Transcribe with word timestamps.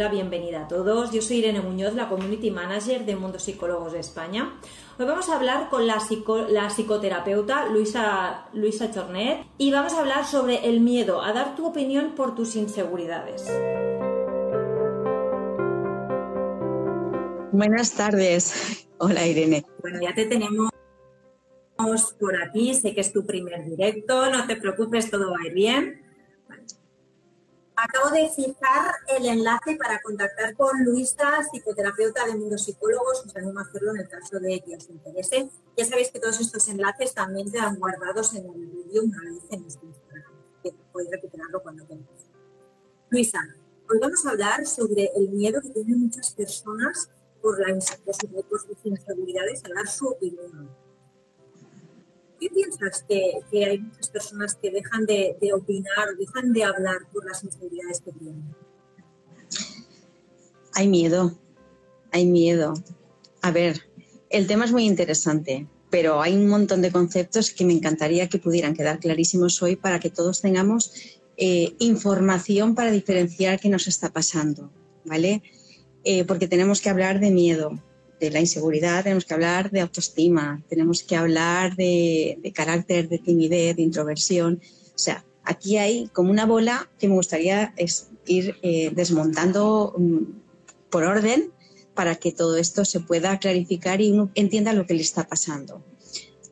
La 0.00 0.08
bienvenida 0.08 0.62
a 0.62 0.66
todos. 0.68 1.12
Yo 1.12 1.20
soy 1.20 1.40
Irene 1.40 1.60
Muñoz, 1.60 1.94
la 1.94 2.08
Community 2.08 2.50
Manager 2.50 3.04
de 3.04 3.16
Mundo 3.16 3.38
Psicólogos 3.38 3.92
de 3.92 4.00
España. 4.00 4.58
Hoy 4.98 5.04
vamos 5.04 5.28
a 5.28 5.36
hablar 5.36 5.68
con 5.68 5.86
la, 5.86 5.98
la 6.48 6.70
psicoterapeuta 6.70 7.66
Luisa, 7.68 8.46
Luisa 8.54 8.90
Chornet 8.90 9.44
y 9.58 9.70
vamos 9.70 9.92
a 9.92 10.00
hablar 10.00 10.24
sobre 10.24 10.66
el 10.66 10.80
miedo 10.80 11.20
a 11.20 11.34
dar 11.34 11.54
tu 11.54 11.66
opinión 11.66 12.14
por 12.14 12.34
tus 12.34 12.56
inseguridades. 12.56 13.46
Buenas 17.52 17.92
tardes. 17.92 18.88
Hola 18.96 19.26
Irene. 19.26 19.66
Bueno, 19.82 20.00
ya 20.00 20.14
te 20.14 20.24
tenemos 20.24 20.70
por 22.18 22.42
aquí. 22.42 22.72
Sé 22.72 22.94
que 22.94 23.02
es 23.02 23.12
tu 23.12 23.26
primer 23.26 23.62
directo. 23.66 24.30
No 24.30 24.46
te 24.46 24.56
preocupes, 24.56 25.10
todo 25.10 25.30
va 25.30 25.36
a 25.44 25.46
ir 25.46 25.52
bien. 25.52 26.10
Acabo 27.82 28.10
de 28.10 28.28
fijar 28.28 28.94
el 29.08 29.24
enlace 29.24 29.74
para 29.76 30.02
contactar 30.02 30.54
con 30.54 30.84
Luisa, 30.84 31.42
psicoterapeuta 31.50 32.26
de 32.26 32.34
Mundo 32.34 32.58
Psicólogos. 32.58 33.24
Os 33.24 33.34
animo 33.34 33.58
a 33.58 33.62
hacerlo 33.62 33.92
en 33.92 34.02
el 34.02 34.08
caso 34.08 34.38
de 34.38 34.60
que 34.60 34.76
os 34.76 34.90
interese. 34.90 35.48
Ya 35.78 35.86
sabéis 35.86 36.10
que 36.10 36.20
todos 36.20 36.38
estos 36.40 36.68
enlaces 36.68 37.14
también 37.14 37.50
quedan 37.50 37.78
guardados 37.78 38.34
en 38.34 38.44
el 38.44 38.66
vídeo 38.66 39.04
una 39.04 39.22
vez 39.22 39.44
en 39.50 39.64
este 39.64 39.86
Instagram, 39.86 40.32
que 40.62 40.74
podéis 40.92 41.10
recuperarlo 41.10 41.62
cuando 41.62 41.86
queráis. 41.86 42.06
Luisa, 43.08 43.40
hoy 43.88 43.98
vamos 43.98 44.26
a 44.26 44.30
hablar 44.30 44.66
sobre 44.66 45.10
el 45.16 45.30
miedo 45.30 45.62
que 45.62 45.70
tienen 45.70 46.00
muchas 46.00 46.32
personas 46.34 47.08
por, 47.40 47.58
la, 47.60 47.78
por 48.46 48.60
sus 48.60 48.76
inseguridades 48.84 49.62
a 49.64 49.74
dar 49.74 49.88
su 49.88 50.06
opinión 50.06 50.68
qué 52.40 52.48
piensas 52.48 53.04
que, 53.06 53.64
hay 53.64 53.78
muchas 53.78 54.08
personas 54.08 54.56
que 54.56 54.70
dejan 54.70 55.04
de, 55.04 55.36
opinar, 55.54 56.16
dejan 56.18 56.52
de 56.52 56.64
hablar 56.64 56.98
por 57.12 57.24
las 57.26 57.44
inseguridades 57.44 58.00
que 58.00 58.12
tienen? 58.12 58.54
Hay 60.74 60.88
miedo, 60.88 61.38
hay 62.10 62.26
miedo. 62.26 62.74
A 63.42 63.50
ver, 63.50 63.82
el 64.30 64.46
tema 64.46 64.64
es 64.64 64.72
muy 64.72 64.86
interesante, 64.86 65.68
pero 65.90 66.22
hay 66.22 66.34
un 66.34 66.48
montón 66.48 66.80
de 66.80 66.90
conceptos 66.90 67.50
que 67.50 67.64
me 67.64 67.74
encantaría 67.74 68.28
que 68.28 68.38
pudieran 68.38 68.74
quedar 68.74 68.98
clarísimos 68.98 69.62
hoy 69.62 69.76
para 69.76 70.00
que 70.00 70.10
todos 70.10 70.40
tengamos 70.40 70.92
eh, 71.36 71.74
información 71.78 72.74
para 72.74 72.90
diferenciar 72.90 73.60
qué 73.60 73.68
nos 73.68 73.86
está 73.88 74.12
pasando, 74.12 74.72
¿vale? 75.04 75.42
Eh, 76.04 76.24
porque 76.24 76.48
tenemos 76.48 76.80
que 76.80 76.88
hablar 76.88 77.20
de 77.20 77.30
miedo, 77.30 77.72
de 78.20 78.30
la 78.30 78.40
inseguridad 78.40 79.02
tenemos 79.02 79.24
que 79.24 79.34
hablar 79.34 79.70
de 79.70 79.80
autoestima, 79.80 80.62
tenemos 80.68 81.02
que 81.02 81.16
hablar 81.16 81.74
de, 81.74 82.52
carácter, 82.54 83.08
de 83.08 83.18
timidez, 83.18 83.76
de 83.76 83.82
introversión. 83.82 84.60
O 84.94 84.98
sea, 84.98 85.24
aquí 85.42 85.78
hay 85.78 86.08
como 86.08 86.30
una 86.30 86.44
bola 86.44 86.88
que 86.98 87.08
me 87.08 87.14
gustaría 87.14 87.74
ir 88.26 88.56
eh, 88.62 88.92
desmontando 88.94 89.94
mm, 89.96 90.18
por 90.90 91.04
orden 91.04 91.50
para 91.94 92.16
que 92.16 92.30
todo 92.30 92.56
esto 92.56 92.84
se 92.84 93.00
pueda 93.00 93.38
clarificar 93.38 94.00
y 94.00 94.12
uno 94.12 94.30
entienda 94.34 94.74
lo 94.74 94.86
que 94.86 94.94
le 94.94 95.00
está 95.00 95.26
pasando. 95.26 95.82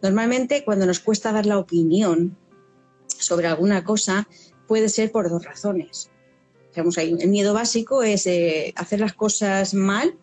Normalmente 0.03 0.65
cuando 0.65 0.87
nos 0.87 1.01
cuesta 1.01 1.33
dar 1.33 1.47
la 1.47 1.59
opinión 1.59 2.37
sobre 3.19 3.47
alguna 3.47 3.85
cosa 3.85 4.27
puede 4.67 4.89
ser 4.89 5.13
por 5.13 5.29
dos 5.29 5.45
razones. 5.45 6.11
el 6.75 7.29
miedo 7.29 7.53
básico 7.53 8.03
es 8.03 8.27
eh, 8.27 8.73
hacer 8.77 9.01
las 9.01 9.13
cosas 9.13 9.75
mal 9.75 10.17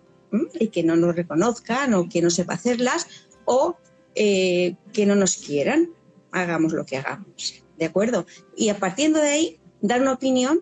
y 0.60 0.68
que 0.68 0.84
no 0.84 0.96
nos 0.96 1.16
reconozcan 1.16 1.94
o 1.94 2.10
que 2.10 2.22
no 2.22 2.30
sepa 2.30 2.54
hacerlas 2.54 3.08
o 3.46 3.78
eh, 4.16 4.76
que 4.94 5.06
no 5.06 5.16
nos 5.16 5.36
quieran, 5.38 5.90
hagamos 6.32 6.74
lo 6.74 6.86
que 6.86 6.98
hagamos. 6.98 7.64
¿De 7.78 7.86
acuerdo? 7.86 8.26
Y 8.56 8.70
a 8.70 8.80
partir 8.80 9.14
de 9.14 9.22
ahí, 9.22 9.60
dar 9.82 10.02
una 10.02 10.14
opinión 10.14 10.62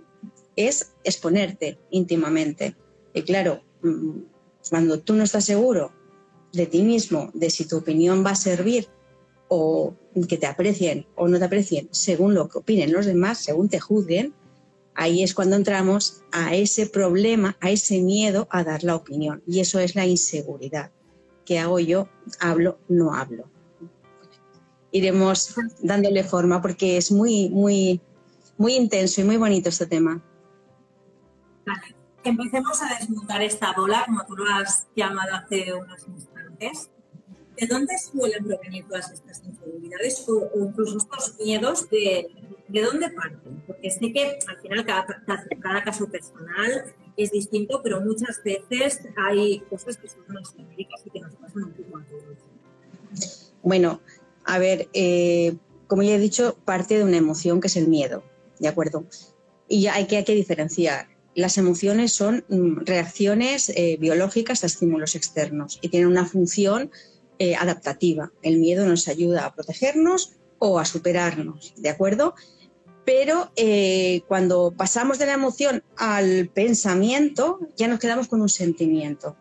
es 0.56 0.94
exponerte 1.03 1.79
íntimamente. 1.91 2.75
Y 3.13 3.22
claro, 3.23 3.62
mm, 3.81 4.19
cuando 4.69 5.00
tú 5.00 5.13
no 5.13 5.23
estás 5.23 5.45
seguro 5.45 5.91
de 6.51 6.66
ti 6.66 6.83
mismo, 6.83 7.31
de 7.33 7.50
si 7.50 7.66
tu 7.66 7.78
opinión 7.78 8.23
va 8.25 8.31
a 8.31 8.35
servir 8.35 8.88
o 9.47 9.95
que 10.28 10.38
te 10.38 10.47
aprecien 10.47 11.06
o 11.16 11.28
no 11.28 11.38
te 11.39 11.45
aprecien 11.45 11.89
según 11.91 12.33
lo 12.33 12.47
que 12.47 12.59
opinen 12.59 12.94
los 12.94 13.06
demás, 13.06 13.39
según 13.39 13.69
te 13.69 13.79
juzguen, 13.79 14.33
ahí 14.96 15.24
es 15.24 15.34
cuando 15.34 15.56
entramos 15.56 16.24
a 16.31 16.56
ese 16.56 16.88
problema, 16.88 17.58
a 17.59 17.70
ese 17.70 18.02
miedo 18.02 18.48
a 18.52 18.64
dar 18.64 18.84
la 18.84 18.96
opinión. 18.96 19.42
Y 19.48 19.59
eso 19.59 19.80
es 19.80 19.96
la 19.96 20.06
inseguridad. 20.06 20.92
¿Qué 21.46 21.59
hago 21.59 21.80
yo? 21.80 22.08
¿Hablo? 22.40 22.80
¿No 22.88 23.14
hablo? 23.14 23.50
Iremos 24.92 25.56
dándole 25.81 26.24
forma 26.24 26.62
porque 26.62 26.98
es 26.98 27.12
muy, 27.12 27.50
muy, 27.50 28.00
muy 28.58 28.76
intenso 28.76 29.22
y 29.22 29.24
muy 29.24 29.38
bonito 29.38 29.70
este 29.70 29.88
tema. 29.88 30.24
Empecemos 32.24 32.81
a 32.81 32.98
desmontar 33.00 33.42
esta 33.42 33.74
bola, 33.74 34.04
como 34.06 34.25
tú 34.25 34.36
lo 34.36 34.50
has 34.50 34.88
llamado 34.96 35.36
hace 35.36 35.74
unos 35.74 36.08
instantes. 36.08 36.90
¿De 37.58 37.68
dónde 37.68 37.98
suelen 37.98 38.46
provenir 38.46 38.88
todas 38.88 39.12
estas 39.12 39.44
inseguridades 39.44 40.25
o, 40.28 40.50
incluso 40.56 40.98
estos 40.98 41.36
miedos 41.40 41.88
¿de 41.90 42.81
dónde 42.81 43.10
parten? 43.10 43.62
Porque 43.83 43.99
sé 43.99 44.13
que 44.13 44.39
al 44.47 44.61
final 44.61 44.85
cada, 44.85 45.05
cada, 45.61 45.83
caso 45.83 46.07
personal 46.07 46.85
es 47.17 47.31
distinto, 47.31 47.81
pero 47.83 47.99
muchas 47.99 48.41
veces 48.41 49.01
hay 49.17 49.59
cosas 49.69 49.97
que 49.97 50.07
son 50.07 50.21
más 50.29 50.53
genéricas 50.55 51.01
y 51.05 51.09
que 51.09 51.19
nos 51.19 51.35
pasan 51.35 51.63
un 51.66 51.71
poco 51.73 51.97
a 51.97 52.03
todos. 52.05 53.51
Bueno, 53.61 53.99
a 54.45 54.57
ver, 54.57 54.88
eh, 54.94 55.57
como 55.88 56.01
ya 56.01 56.16
he 56.16 56.19
dicho, 56.19 56.57
parte 56.63 56.97
de 56.97 57.03
una 57.03 57.17
emoción 57.17 57.59
que 57.59 57.67
es 57.67 57.75
el 57.75 57.89
miedo, 57.89 58.23
¿de 58.59 58.69
acuerdo? 58.69 59.05
Y 59.67 59.88
hay 59.88 60.07
que, 60.07 60.15
hay 60.15 60.23
que 60.23 60.35
diferenciar. 60.35 61.09
Las 61.35 61.57
emociones 61.57 62.13
son 62.13 62.45
mm, 62.47 62.85
reacciones 62.85 63.67
eh, 63.67 63.97
biológicas 64.00 64.63
a 64.63 64.67
estímulos 64.67 65.15
externos 65.15 65.79
y 65.81 65.89
tienen 65.89 66.07
una 66.07 66.25
función 66.25 66.89
eh, 67.38 67.55
adaptativa. 67.55 68.31
El 68.44 68.59
miedo 68.59 68.85
nos 68.85 69.09
ayuda 69.09 69.45
a 69.45 69.53
protegernos 69.53 70.38
o 70.59 70.79
a 70.79 70.85
superarnos, 70.85 71.73
¿de 71.75 71.89
acuerdo? 71.89 72.35
Pero 73.06 73.52
eh, 73.56 74.22
cuando 74.28 74.74
pasamos 74.75 75.19
de 75.19 75.25
la 75.25 75.34
emoción 75.34 75.84
al 75.97 76.50
pensamiento, 76.53 77.59
ya 77.75 77.88
nos 77.88 78.00
quedamos 78.00 78.28
con 78.28 78.41
un 78.41 78.50
sentimiento. 78.50 79.36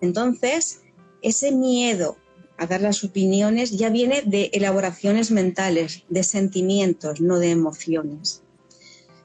Entonces, 0.00 0.80
ese 1.22 1.52
miedo 1.52 2.16
a 2.58 2.66
dar 2.66 2.80
las 2.80 3.04
opiniones 3.04 3.70
ya 3.70 3.88
viene 3.88 4.22
de 4.26 4.50
elaboraciones 4.52 5.30
mentales, 5.30 6.04
de 6.08 6.22
sentimientos, 6.22 7.20
no 7.20 7.38
de 7.38 7.50
emociones. 7.50 8.42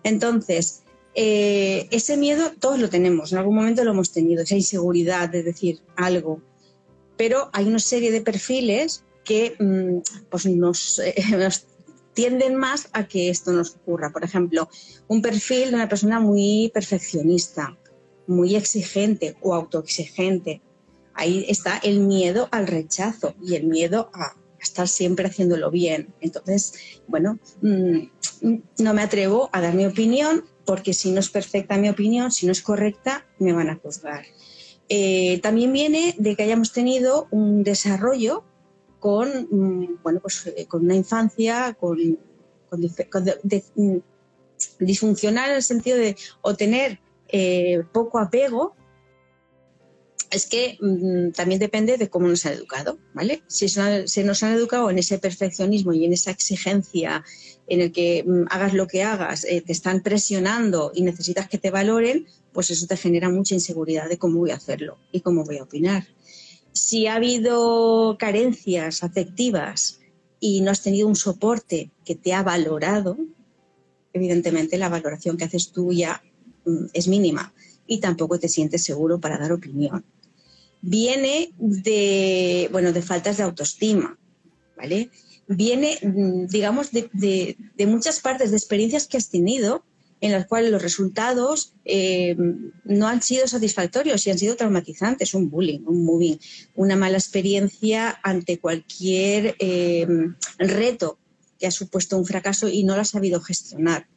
Entonces, 0.04 0.84
eh, 1.16 1.88
ese 1.92 2.16
miedo 2.16 2.52
todos 2.60 2.80
lo 2.80 2.90
tenemos, 2.90 3.32
en 3.32 3.40
algún 3.40 3.56
momento 3.56 3.84
lo 3.84 3.92
hemos 3.92 4.12
tenido, 4.12 4.44
esa 4.44 4.56
inseguridad 4.56 5.30
de 5.30 5.44
decir 5.44 5.82
algo. 5.96 6.42
Pero 7.18 7.50
hay 7.54 7.66
una 7.66 7.80
serie 7.80 8.12
de 8.12 8.22
perfiles 8.22 9.04
que 9.24 9.56
mm, 9.60 10.28
pues 10.30 10.46
nos, 10.46 11.02
nos, 11.32 11.66
tienden 12.14 12.56
más 12.56 12.90
a 12.94 13.08
que 13.08 13.30
esto 13.30 13.52
nos 13.52 13.76
ocurra. 13.76 14.12
Por 14.12 14.24
ejemplo, 14.24 14.70
un 15.08 15.22
perfil 15.22 15.70
de 15.70 15.76
una 15.76 15.90
persona 15.90 16.20
muy 16.20 16.72
perfeccionista, 16.74 17.78
muy 18.28 18.56
exigente 18.56 19.36
o 19.42 19.54
autoexigente. 19.54 20.62
Ahí 21.14 21.46
está 21.48 21.78
el 21.78 22.00
miedo 22.00 22.48
al 22.52 22.68
rechazo 22.68 23.36
y 23.42 23.56
el 23.56 23.66
miedo 23.66 24.10
a 24.14 24.36
estar 24.60 24.88
siempre 24.88 25.28
haciéndolo 25.28 25.70
bien. 25.70 26.14
Entonces, 26.22 27.02
bueno, 27.08 27.38
mm, 27.62 27.98
no 28.80 28.94
me 28.94 29.02
atrevo 29.02 29.50
a 29.52 29.62
dar 29.62 29.74
mi 29.74 29.86
opinión 29.86 30.46
porque 30.66 30.94
si 30.94 31.12
no 31.12 31.20
es 31.20 31.30
perfecta 31.30 31.78
mi 31.78 31.90
opinión, 31.90 32.32
si 32.32 32.46
no 32.46 32.52
es 32.52 32.62
correcta, 32.62 33.28
me 33.40 33.54
van 33.54 33.70
a 33.70 33.76
juzgar. 33.76 34.26
Eh, 34.90 35.40
también 35.42 35.74
viene 35.74 36.16
de 36.18 36.36
que 36.36 36.44
hayamos 36.44 36.72
tenido 36.72 37.28
un 37.32 37.64
desarrollo 37.64 38.44
con, 39.04 39.28
mm, 39.52 40.00
bueno, 40.02 40.22
pues, 40.22 40.48
eh, 40.56 40.66
con 40.66 40.86
una 40.86 40.96
infancia 40.96 41.76
con, 41.78 41.98
mm, 42.00 43.98
disfuncional 44.80 45.50
en 45.50 45.56
el 45.58 45.62
sentido 45.62 45.98
de 45.98 46.16
o 46.42 46.56
tener 46.56 47.02
eh, 47.28 47.84
poco 47.92 48.18
apego, 48.18 48.78
es 50.32 50.46
que 50.46 50.78
mm, 50.80 51.32
también 51.32 51.60
depende 51.60 51.98
de 51.98 52.10
cómo 52.10 52.30
nos 52.30 52.46
han 52.46 52.54
educado, 52.54 52.98
¿vale? 53.14 53.44
Si 53.48 53.68
se 53.68 54.24
nos 54.24 54.42
han 54.42 54.54
educado 54.54 54.90
en 54.90 55.00
ese 55.00 55.20
perfeccionismo 55.20 55.92
y 55.92 56.06
en 56.06 56.14
esa 56.14 56.32
exigencia 56.32 57.26
en 57.68 57.82
el 57.82 57.92
que 57.92 58.24
hagas 58.50 58.74
lo 58.74 58.88
que 58.88 59.04
hagas, 59.04 59.44
eh, 59.44 59.60
te 59.60 59.74
están 59.74 60.02
presionando 60.02 60.94
y 60.96 61.02
necesitas 61.02 61.50
que 61.50 61.58
te 61.58 61.72
valoren, 61.72 62.26
pues 62.54 62.70
eso 62.70 62.88
te 62.88 62.96
genera 62.96 63.28
mucha 63.28 63.54
inseguridad 63.54 64.08
de 64.08 64.18
cómo 64.18 64.40
voy 64.40 64.52
a 64.52 64.56
hacerlo 64.56 64.98
y 65.12 65.20
cómo 65.20 65.44
voy 65.44 65.58
a 65.58 65.64
opinar 65.64 66.08
si 66.74 67.08
ha 67.08 67.16
habido 67.16 68.18
carencias 68.20 69.04
afectivas 69.04 70.00
y 70.40 70.62
no 70.62 70.72
has 70.72 70.82
tenido 70.82 71.08
un 71.08 71.16
soporte 71.16 71.92
que 72.04 72.16
te 72.16 72.34
ha 72.34 72.44
valorado, 72.44 73.18
evidentemente 74.12 74.78
la 74.78 74.90
valoración 74.90 75.38
que 75.38 75.46
haces 75.46 75.72
tú 75.72 75.94
ya 75.94 76.22
mm, 76.66 76.86
es 76.94 77.08
mínima 77.08 77.54
y 77.88 78.00
tampoco 78.00 78.40
te 78.40 78.50
sientes 78.50 78.84
seguro 78.84 79.20
para 79.20 79.38
dar 79.38 79.52
opinión. 79.52 80.04
Viene 80.82 81.54
de, 81.58 82.68
bueno, 82.72 82.92
de 82.92 83.02
faltas 83.02 83.38
de 83.38 83.44
autoestima, 83.44 84.18
¿vale? 84.76 85.10
Viene, 85.48 85.98
mm, 86.02 86.48
digamos, 86.48 86.92
de, 86.92 87.56
muchas 87.88 88.20
partes, 88.20 88.52
de 88.52 88.58
experiencias 88.58 89.08
que 89.08 89.18
has 89.18 89.30
tenido 89.30 89.84
en 90.24 90.32
las 90.32 90.46
cuales 90.46 90.72
los 90.72 90.82
resultados 90.82 91.74
eh, 91.84 92.38
no 92.86 93.10
han 93.10 93.22
sido 93.22 93.46
satisfactorios 93.46 94.26
y 94.26 94.32
han 94.32 94.40
sido 94.40 94.56
traumatizantes, 94.56 95.34
un 95.34 95.50
bullying, 95.50 95.82
un 95.86 96.06
moving, 96.06 96.38
una 96.76 96.96
mala 96.96 97.18
experiencia 97.18 98.22
ante 98.24 98.58
cualquier 98.58 99.58
eh, 99.60 100.08
reto 100.58 101.20
que 101.60 101.68
ha 101.68 101.72
supuesto 101.72 102.18
un 102.18 102.26
fracaso 102.26 102.70
y 102.70 102.86
no 102.86 102.96
lo 102.96 103.02
has 103.02 103.10
sabido 103.10 103.42
gestionar. 103.42 104.08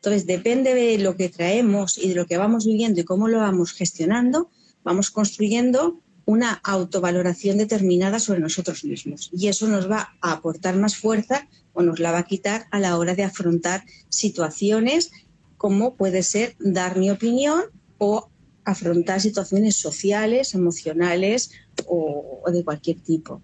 Entonces, 0.00 0.26
depende 0.26 0.74
de 0.74 0.98
lo 0.98 1.16
que 1.16 1.28
traemos 1.28 1.96
y 1.96 2.08
de 2.08 2.16
lo 2.16 2.26
que 2.26 2.38
vamos 2.38 2.66
viviendo 2.66 3.00
y 3.00 3.04
cómo 3.04 3.28
lo 3.28 3.38
vamos 3.38 3.72
gestionando, 3.72 4.50
vamos 4.82 5.12
construyendo 5.12 6.00
una 6.24 6.54
autovaloración 6.64 7.56
determinada 7.58 8.18
sobre 8.18 8.40
nosotros 8.40 8.82
mismos. 8.82 9.30
Y 9.32 9.46
eso 9.46 9.68
nos 9.68 9.88
va 9.88 10.16
a 10.20 10.32
aportar 10.32 10.76
más 10.76 10.96
fuerza 10.96 11.48
o 11.72 11.82
nos 11.82 12.00
la 12.00 12.10
va 12.10 12.18
a 12.18 12.26
quitar 12.26 12.66
a 12.70 12.80
la 12.80 12.98
hora 12.98 13.14
de 13.14 13.22
afrontar 13.22 13.84
situaciones 14.08 15.10
como 15.62 15.94
puede 15.94 16.24
ser 16.24 16.56
dar 16.58 16.98
mi 16.98 17.08
opinión 17.08 17.62
o 17.98 18.28
afrontar 18.64 19.20
situaciones 19.20 19.76
sociales, 19.76 20.54
emocionales 20.54 21.52
o, 21.86 22.42
de 22.52 22.64
cualquier 22.64 22.98
tipo. 23.00 23.40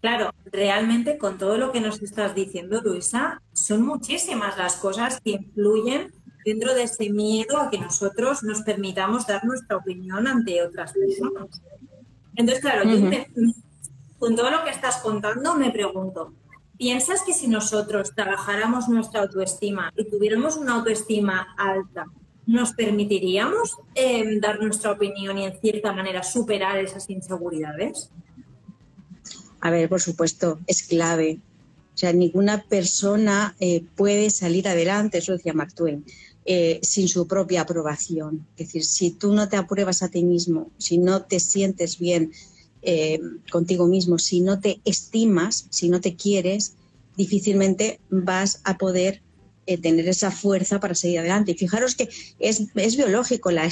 Claro, 0.00 0.30
realmente 0.46 1.18
con 1.18 1.36
todo 1.36 1.58
lo 1.58 1.70
que 1.70 1.82
nos 1.82 2.00
estás 2.00 2.34
diciendo, 2.34 2.80
Luisa, 2.82 3.42
son 3.52 3.82
muchísimas 3.82 4.56
las 4.56 4.76
cosas 4.76 5.20
que 5.20 5.32
influyen 5.32 6.14
dentro 6.46 6.72
de 6.72 6.84
ese 6.84 7.10
miedo 7.10 7.58
a 7.58 7.68
que 7.68 7.76
nosotros 7.76 8.42
nos 8.42 8.62
permitamos 8.62 9.26
dar 9.26 9.44
nuestra 9.44 9.76
opinión 9.76 10.26
ante 10.26 10.62
otras 10.62 10.94
personas. 10.94 11.60
Entonces, 12.36 12.62
claro, 12.62 12.84
yo 12.84 13.06
con 14.18 14.34
todo 14.34 14.50
lo 14.50 14.64
que 14.64 14.70
estás 14.70 14.96
contando 14.96 15.54
me 15.56 15.70
pregunto, 15.70 16.32
¿piensas 16.80 17.20
que 17.26 17.34
si 17.34 17.46
nosotros 17.46 18.12
trabajáramos 18.14 18.88
nuestra 18.88 19.20
autoestima 19.20 19.92
y 19.98 20.08
tuviéramos 20.08 20.56
una 20.56 20.76
autoestima 20.76 21.54
alta, 21.58 22.06
nos 22.46 22.72
permitiríamos 22.72 23.76
em, 23.94 24.40
dar 24.40 24.58
nuestra 24.62 24.92
opinión 24.92 25.36
y 25.36 25.44
en 25.44 25.60
cierta 25.60 25.92
manera 25.92 26.22
superar 26.22 26.78
esas 26.78 27.10
inseguridades? 27.10 28.08
A 29.60 29.70
ver, 29.70 29.90
por 29.90 30.00
supuesto, 30.00 30.58
es 30.66 30.82
clave. 30.84 31.38
O 31.94 31.98
sea, 31.98 32.14
ninguna 32.14 32.62
persona 32.62 33.54
eh, 33.60 33.84
puede 33.94 34.30
salir 34.30 34.66
adelante, 34.66 35.18
eso 35.18 35.32
decía 35.32 35.52
Mark 35.52 35.74
Twain, 35.74 36.02
eh, 36.46 36.80
sin 36.82 37.08
su 37.08 37.26
propia 37.26 37.60
aprobación. 37.60 38.46
Es 38.56 38.68
decir, 38.68 38.84
si 38.86 39.10
tú 39.10 39.34
no 39.34 39.50
te 39.50 39.58
apruebas 39.58 40.02
a 40.02 40.08
ti 40.08 40.24
mismo, 40.24 40.70
si 40.78 40.96
no 40.96 41.24
te 41.24 41.40
sientes 41.40 41.98
bien 41.98 42.32
eh, 42.82 43.20
contigo 43.50 43.86
mismo, 43.86 44.18
si 44.18 44.40
no 44.40 44.60
te 44.60 44.80
estimas, 44.84 45.66
si 45.70 45.88
no 45.88 46.00
te 46.00 46.16
quieres, 46.16 46.74
difícilmente 47.16 48.00
vas 48.08 48.60
a 48.64 48.78
poder 48.78 49.22
tener 49.82 50.08
esa 50.08 50.30
fuerza 50.30 50.80
para 50.80 50.94
seguir 50.94 51.20
adelante. 51.20 51.52
Y 51.52 51.54
fijaros 51.54 51.94
que 51.94 52.08
es, 52.38 52.96
biológico, 52.96 53.50
la, 53.50 53.70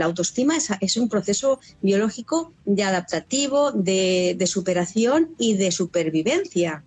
autoestima 0.00 0.56
es, 0.80 0.96
un 0.96 1.08
proceso 1.08 1.60
biológico 1.80 2.52
de 2.64 2.82
adaptativo, 2.82 3.70
de, 3.72 4.34
de 4.36 4.46
superación 4.46 5.34
y 5.38 5.54
de 5.54 5.70
supervivencia. 5.70 6.82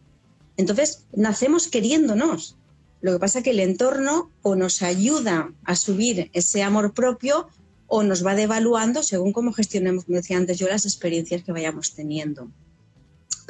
Entonces, 0.57 1.05
nacemos 1.13 1.67
queriéndonos. 1.67 2.57
Lo 3.01 3.13
que 3.13 3.19
pasa 3.19 3.39
es 3.39 3.43
que 3.43 3.51
el 3.51 3.59
entorno 3.59 4.29
o 4.43 4.55
nos 4.55 4.81
ayuda 4.81 5.51
a 5.63 5.75
subir 5.75 6.29
ese 6.33 6.61
amor 6.61 6.93
propio 6.93 7.47
o 7.93 8.03
nos 8.03 8.25
va 8.25 8.35
devaluando 8.35 9.03
según 9.03 9.33
cómo 9.33 9.51
gestionemos, 9.51 10.05
como 10.05 10.15
decía 10.15 10.37
antes 10.37 10.57
yo, 10.57 10.67
las 10.69 10.85
experiencias 10.85 11.43
que 11.43 11.51
vayamos 11.51 11.93
teniendo 11.93 12.49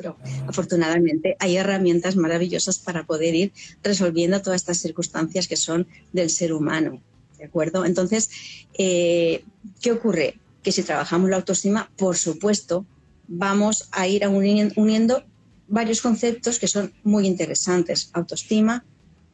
pero 0.02 0.18
afortunadamente 0.48 1.36
hay 1.38 1.58
herramientas 1.58 2.16
maravillosas 2.16 2.80
para 2.80 3.04
poder 3.06 3.36
ir 3.36 3.54
resolviendo 3.84 4.42
todas 4.42 4.62
estas 4.62 4.80
circunstancias 4.80 5.48
que 5.48 5.58
son 5.58 5.88
del 6.12 6.32
ser 6.32 6.54
humano. 6.54 7.00
¿De 7.38 7.46
acuerdo? 7.46 7.86
Entonces, 7.86 8.32
eh, 8.80 9.44
¿qué 9.80 9.92
ocurre? 9.92 10.40
Que 10.64 10.72
si 10.72 10.82
trabajamos 10.82 11.30
la 11.30 11.36
autoestima, 11.36 11.92
por 11.98 12.18
supuesto, 12.18 12.84
vamos 13.28 13.90
a 13.92 14.08
ir 14.08 14.28
uniendo 14.28 15.24
varios 15.68 16.02
conceptos 16.02 16.58
que 16.58 16.68
son 16.68 16.92
muy 17.04 17.28
interesantes. 17.28 18.10
Autoestima, 18.14 18.84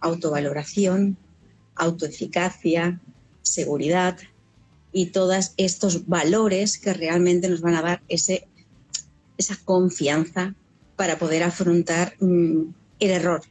autovaloración, 0.02 1.16
autoeficacia, 1.76 3.00
seguridad 3.42 4.18
y 4.98 5.06
todos 5.06 5.52
estos 5.58 6.08
valores 6.08 6.80
que 6.80 6.92
realmente 6.92 7.48
nos 7.48 7.62
van 7.62 7.76
a 7.76 7.84
dar 7.84 8.02
ese 8.08 8.48
esa 9.38 9.56
confianza 9.64 10.56
para 10.96 11.20
poder 11.20 11.44
afrontar 11.44 12.16
mm, 12.20 12.74
el 13.00 13.12
error, 13.12 13.44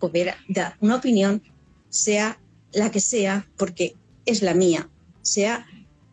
poder 0.00 0.34
dar 0.48 0.76
una 0.80 0.96
opinión, 0.96 1.44
sea 1.90 2.40
la 2.72 2.90
que 2.90 2.98
sea, 2.98 3.48
porque 3.56 3.94
es 4.26 4.42
la 4.42 4.52
mía, 4.52 4.90
sea 5.22 5.64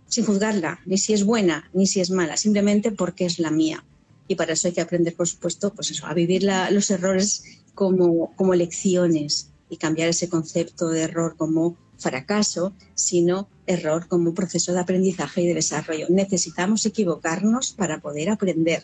sin 0.10 0.26
juzgarla, 0.26 0.80
ni 0.86 1.00
si 1.00 1.14
es 1.14 1.24
buena, 1.24 1.68
ni 1.74 1.88
si 1.88 2.00
es 2.00 2.12
mala, 2.12 2.38
simplemente 2.38 2.92
porque 2.92 3.26
es 3.26 3.40
la 3.40 3.50
mía. 3.50 3.84
Y 4.28 4.36
para 4.36 4.54
eso 4.54 4.68
hay 4.68 4.76
que 4.76 4.82
aprender, 4.82 5.16
por 5.16 5.28
supuesto, 5.28 5.74
pues 5.74 5.90
eso, 5.90 6.06
a 6.06 6.14
vivir 6.14 6.48
los 6.70 6.92
errores 6.92 7.44
como, 7.74 8.32
como 8.36 8.54
lecciones 8.54 9.50
y 9.72 9.78
cambiar 9.78 10.10
ese 10.10 10.30
concepto 10.30 10.90
de 10.90 11.02
error 11.02 11.36
como 11.36 11.76
fracaso, 11.98 12.76
sino 12.94 13.50
error 13.68 14.08
como 14.08 14.30
un 14.30 14.36
proceso 14.36 14.74
de 14.74 14.80
aprendizaje 14.80 15.42
y 15.42 15.48
de 15.48 15.56
desarrollo. 15.56 16.08
Necesitamos 16.10 16.86
equivocarnos 16.86 17.74
para 17.74 18.00
poder 18.00 18.30
aprender. 18.30 18.84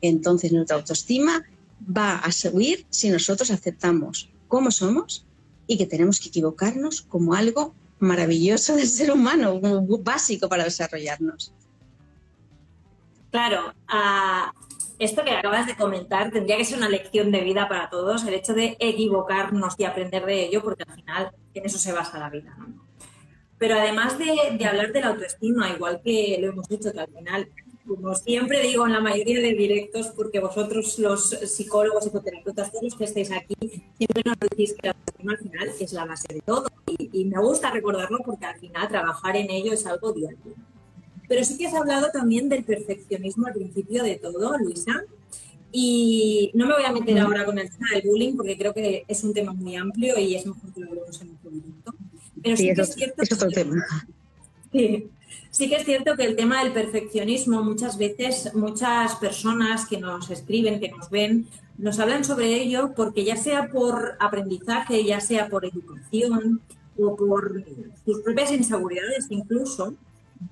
Entonces 0.00 0.52
nuestra 0.52 0.76
autoestima 0.76 1.44
va 1.84 2.16
a 2.16 2.32
subir 2.32 2.86
si 2.90 3.10
nosotros 3.10 3.50
aceptamos 3.50 4.30
cómo 4.48 4.70
somos 4.70 5.26
y 5.66 5.78
que 5.78 5.86
tenemos 5.86 6.20
que 6.20 6.28
equivocarnos 6.28 7.02
como 7.02 7.34
algo 7.34 7.74
maravilloso 7.98 8.76
del 8.76 8.86
ser 8.86 9.12
humano, 9.12 9.60
como 9.60 9.98
básico 9.98 10.48
para 10.48 10.64
desarrollarnos. 10.64 11.52
Claro, 13.30 13.74
esto 14.98 15.22
que 15.22 15.30
acabas 15.30 15.66
de 15.66 15.76
comentar 15.76 16.30
tendría 16.30 16.56
que 16.56 16.64
ser 16.64 16.78
una 16.78 16.88
lección 16.88 17.30
de 17.30 17.42
vida 17.42 17.68
para 17.68 17.88
todos, 17.88 18.24
el 18.24 18.34
hecho 18.34 18.54
de 18.54 18.76
equivocarnos 18.80 19.74
y 19.78 19.84
aprender 19.84 20.24
de 20.26 20.46
ello, 20.46 20.62
porque 20.62 20.84
al 20.86 20.94
final 20.94 21.32
en 21.54 21.66
eso 21.66 21.78
se 21.78 21.92
basa 21.92 22.18
la 22.18 22.30
vida. 22.30 22.56
Pero 23.60 23.74
además 23.78 24.16
de, 24.18 24.64
hablar 24.64 24.90
de 24.90 25.02
la 25.02 25.08
autoestima, 25.08 25.68
igual 25.68 26.00
que 26.02 26.38
lo 26.40 26.48
hemos 26.48 26.66
dicho, 26.66 26.90
que 26.92 27.00
al 27.00 27.12
final, 27.12 27.46
como 27.86 28.14
siempre 28.14 28.62
digo 28.62 28.86
en 28.86 28.94
la 28.94 29.00
mayoría 29.00 29.38
de 29.38 29.52
directos, 29.52 30.08
porque 30.16 30.40
vosotros 30.40 30.98
los 30.98 31.28
psicólogos, 31.28 32.04
psicoterapeutas, 32.04 32.72
todos 32.72 32.84
los 32.84 32.94
que 32.94 33.04
estáis 33.04 33.30
aquí, 33.30 33.54
siempre 33.98 34.22
nos 34.24 34.38
decís 34.40 34.72
que 34.72 34.88
la 34.88 34.94
autoestima 34.94 35.32
al 35.32 35.38
final 35.38 35.68
es 35.78 35.92
la 35.92 36.06
base 36.06 36.32
de 36.32 36.40
todo. 36.40 36.68
Y, 36.86 37.10
y 37.12 37.24
me 37.26 37.38
gusta 37.38 37.70
recordarlo 37.70 38.20
porque 38.24 38.46
al 38.46 38.58
final 38.58 38.88
trabajar 38.88 39.36
en 39.36 39.50
ello 39.50 39.74
es 39.74 39.84
algo 39.84 40.10
diario. 40.14 40.38
Pero 41.28 41.44
sí 41.44 41.58
que 41.58 41.66
has 41.66 41.74
hablado 41.74 42.08
también 42.10 42.48
del 42.48 42.64
perfeccionismo 42.64 43.46
al 43.46 43.52
principio 43.52 44.02
de 44.02 44.16
todo, 44.16 44.56
Luisa. 44.56 45.04
Y 45.70 46.50
no 46.54 46.66
me 46.66 46.74
voy 46.74 46.84
a 46.84 46.92
meter 46.92 47.18
ahora 47.18 47.44
con 47.44 47.58
el 47.58 47.70
tema 47.70 47.88
del 47.92 48.08
bullying 48.08 48.36
porque 48.36 48.56
creo 48.56 48.72
que 48.72 49.04
es 49.06 49.22
un 49.22 49.34
tema 49.34 49.52
muy 49.52 49.76
amplio 49.76 50.18
y 50.18 50.34
es 50.34 50.46
mejor 50.46 50.72
que 50.72 50.80
lo 50.80 50.88
hablemos 50.88 51.20
en 51.20 51.30
otro 51.30 51.50
momento. 51.50 51.79
Pero 52.42 52.56
sí, 52.56 52.74
que 52.74 52.80
es 52.80 52.94
cierto. 52.94 53.22
Es 53.22 53.32
otro 53.32 53.50
tema. 53.50 53.84
Sí, 54.72 55.08
sí 55.50 55.68
que 55.68 55.74
es 55.74 55.84
cierto 55.84 56.14
que 56.16 56.22
el 56.22 56.36
tema 56.36 56.62
del 56.62 56.72
perfeccionismo, 56.72 57.60
muchas 57.64 57.98
veces, 57.98 58.54
muchas 58.54 59.16
personas 59.16 59.84
que 59.84 59.98
nos 59.98 60.30
escriben, 60.30 60.78
que 60.78 60.92
nos 60.92 61.10
ven, 61.10 61.48
nos 61.76 61.98
hablan 61.98 62.24
sobre 62.24 62.54
ello 62.54 62.92
porque 62.94 63.24
ya 63.24 63.36
sea 63.36 63.68
por 63.68 64.16
aprendizaje, 64.20 65.04
ya 65.04 65.20
sea 65.20 65.48
por 65.48 65.64
educación 65.64 66.60
o 66.96 67.16
por 67.16 67.64
sus 68.04 68.20
propias 68.20 68.52
inseguridades 68.52 69.26
incluso, 69.30 69.94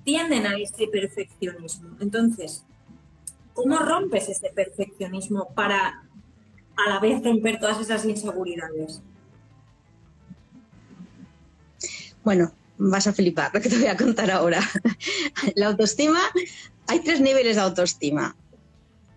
tienden 0.03 0.45
a 0.45 0.57
ese 0.57 0.87
perfeccionismo. 0.87 1.95
Entonces, 1.99 2.63
¿cómo 3.53 3.77
rompes 3.77 4.29
ese 4.29 4.49
perfeccionismo 4.49 5.49
para 5.53 6.03
a 6.75 6.89
la 6.89 6.99
vez 6.99 7.23
romper 7.23 7.59
todas 7.59 7.79
esas 7.79 8.05
inseguridades? 8.05 9.01
Bueno, 12.29 12.53
vas 12.77 13.07
a 13.07 13.13
flipar 13.13 13.49
lo 13.55 13.59
que 13.59 13.69
te 13.69 13.77
voy 13.79 13.87
a 13.87 13.97
contar 13.97 14.29
ahora. 14.29 14.61
La 15.55 15.65
autoestima, 15.65 16.19
hay 16.85 16.99
tres 16.99 17.21
niveles 17.21 17.55
de 17.55 17.63
autoestima. 17.63 18.35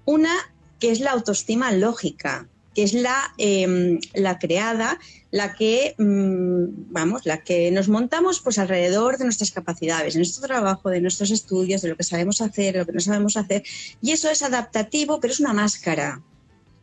Una 0.06 0.32
que 0.80 0.90
es 0.92 1.00
la 1.00 1.10
autoestima 1.10 1.72
lógica, 1.72 2.48
que 2.74 2.84
es 2.84 2.94
la, 2.94 3.34
em, 3.36 4.00
la 4.14 4.38
creada, 4.38 4.98
la 5.30 5.52
que, 5.52 5.94
mm, 5.98 6.90
vamos, 6.90 7.26
la 7.26 7.44
que 7.44 7.70
nos 7.70 7.88
montamos 7.88 8.40
pues 8.40 8.58
alrededor 8.58 9.18
de 9.18 9.24
nuestras 9.24 9.50
capacidades, 9.50 10.14
de 10.14 10.20
nuestro 10.20 10.46
trabajo, 10.46 10.88
de 10.88 11.02
nuestros 11.02 11.30
estudios, 11.30 11.82
de 11.82 11.90
lo 11.90 11.98
que 11.98 12.04
sabemos 12.04 12.40
hacer, 12.40 12.72
de 12.72 12.78
lo 12.78 12.86
que 12.86 12.92
no 12.92 13.00
sabemos 13.00 13.36
hacer. 13.36 13.62
Y 14.00 14.12
eso 14.12 14.30
es 14.30 14.42
adaptativo, 14.42 15.20
pero 15.20 15.34
es 15.34 15.40
una 15.40 15.52
máscara. 15.52 16.22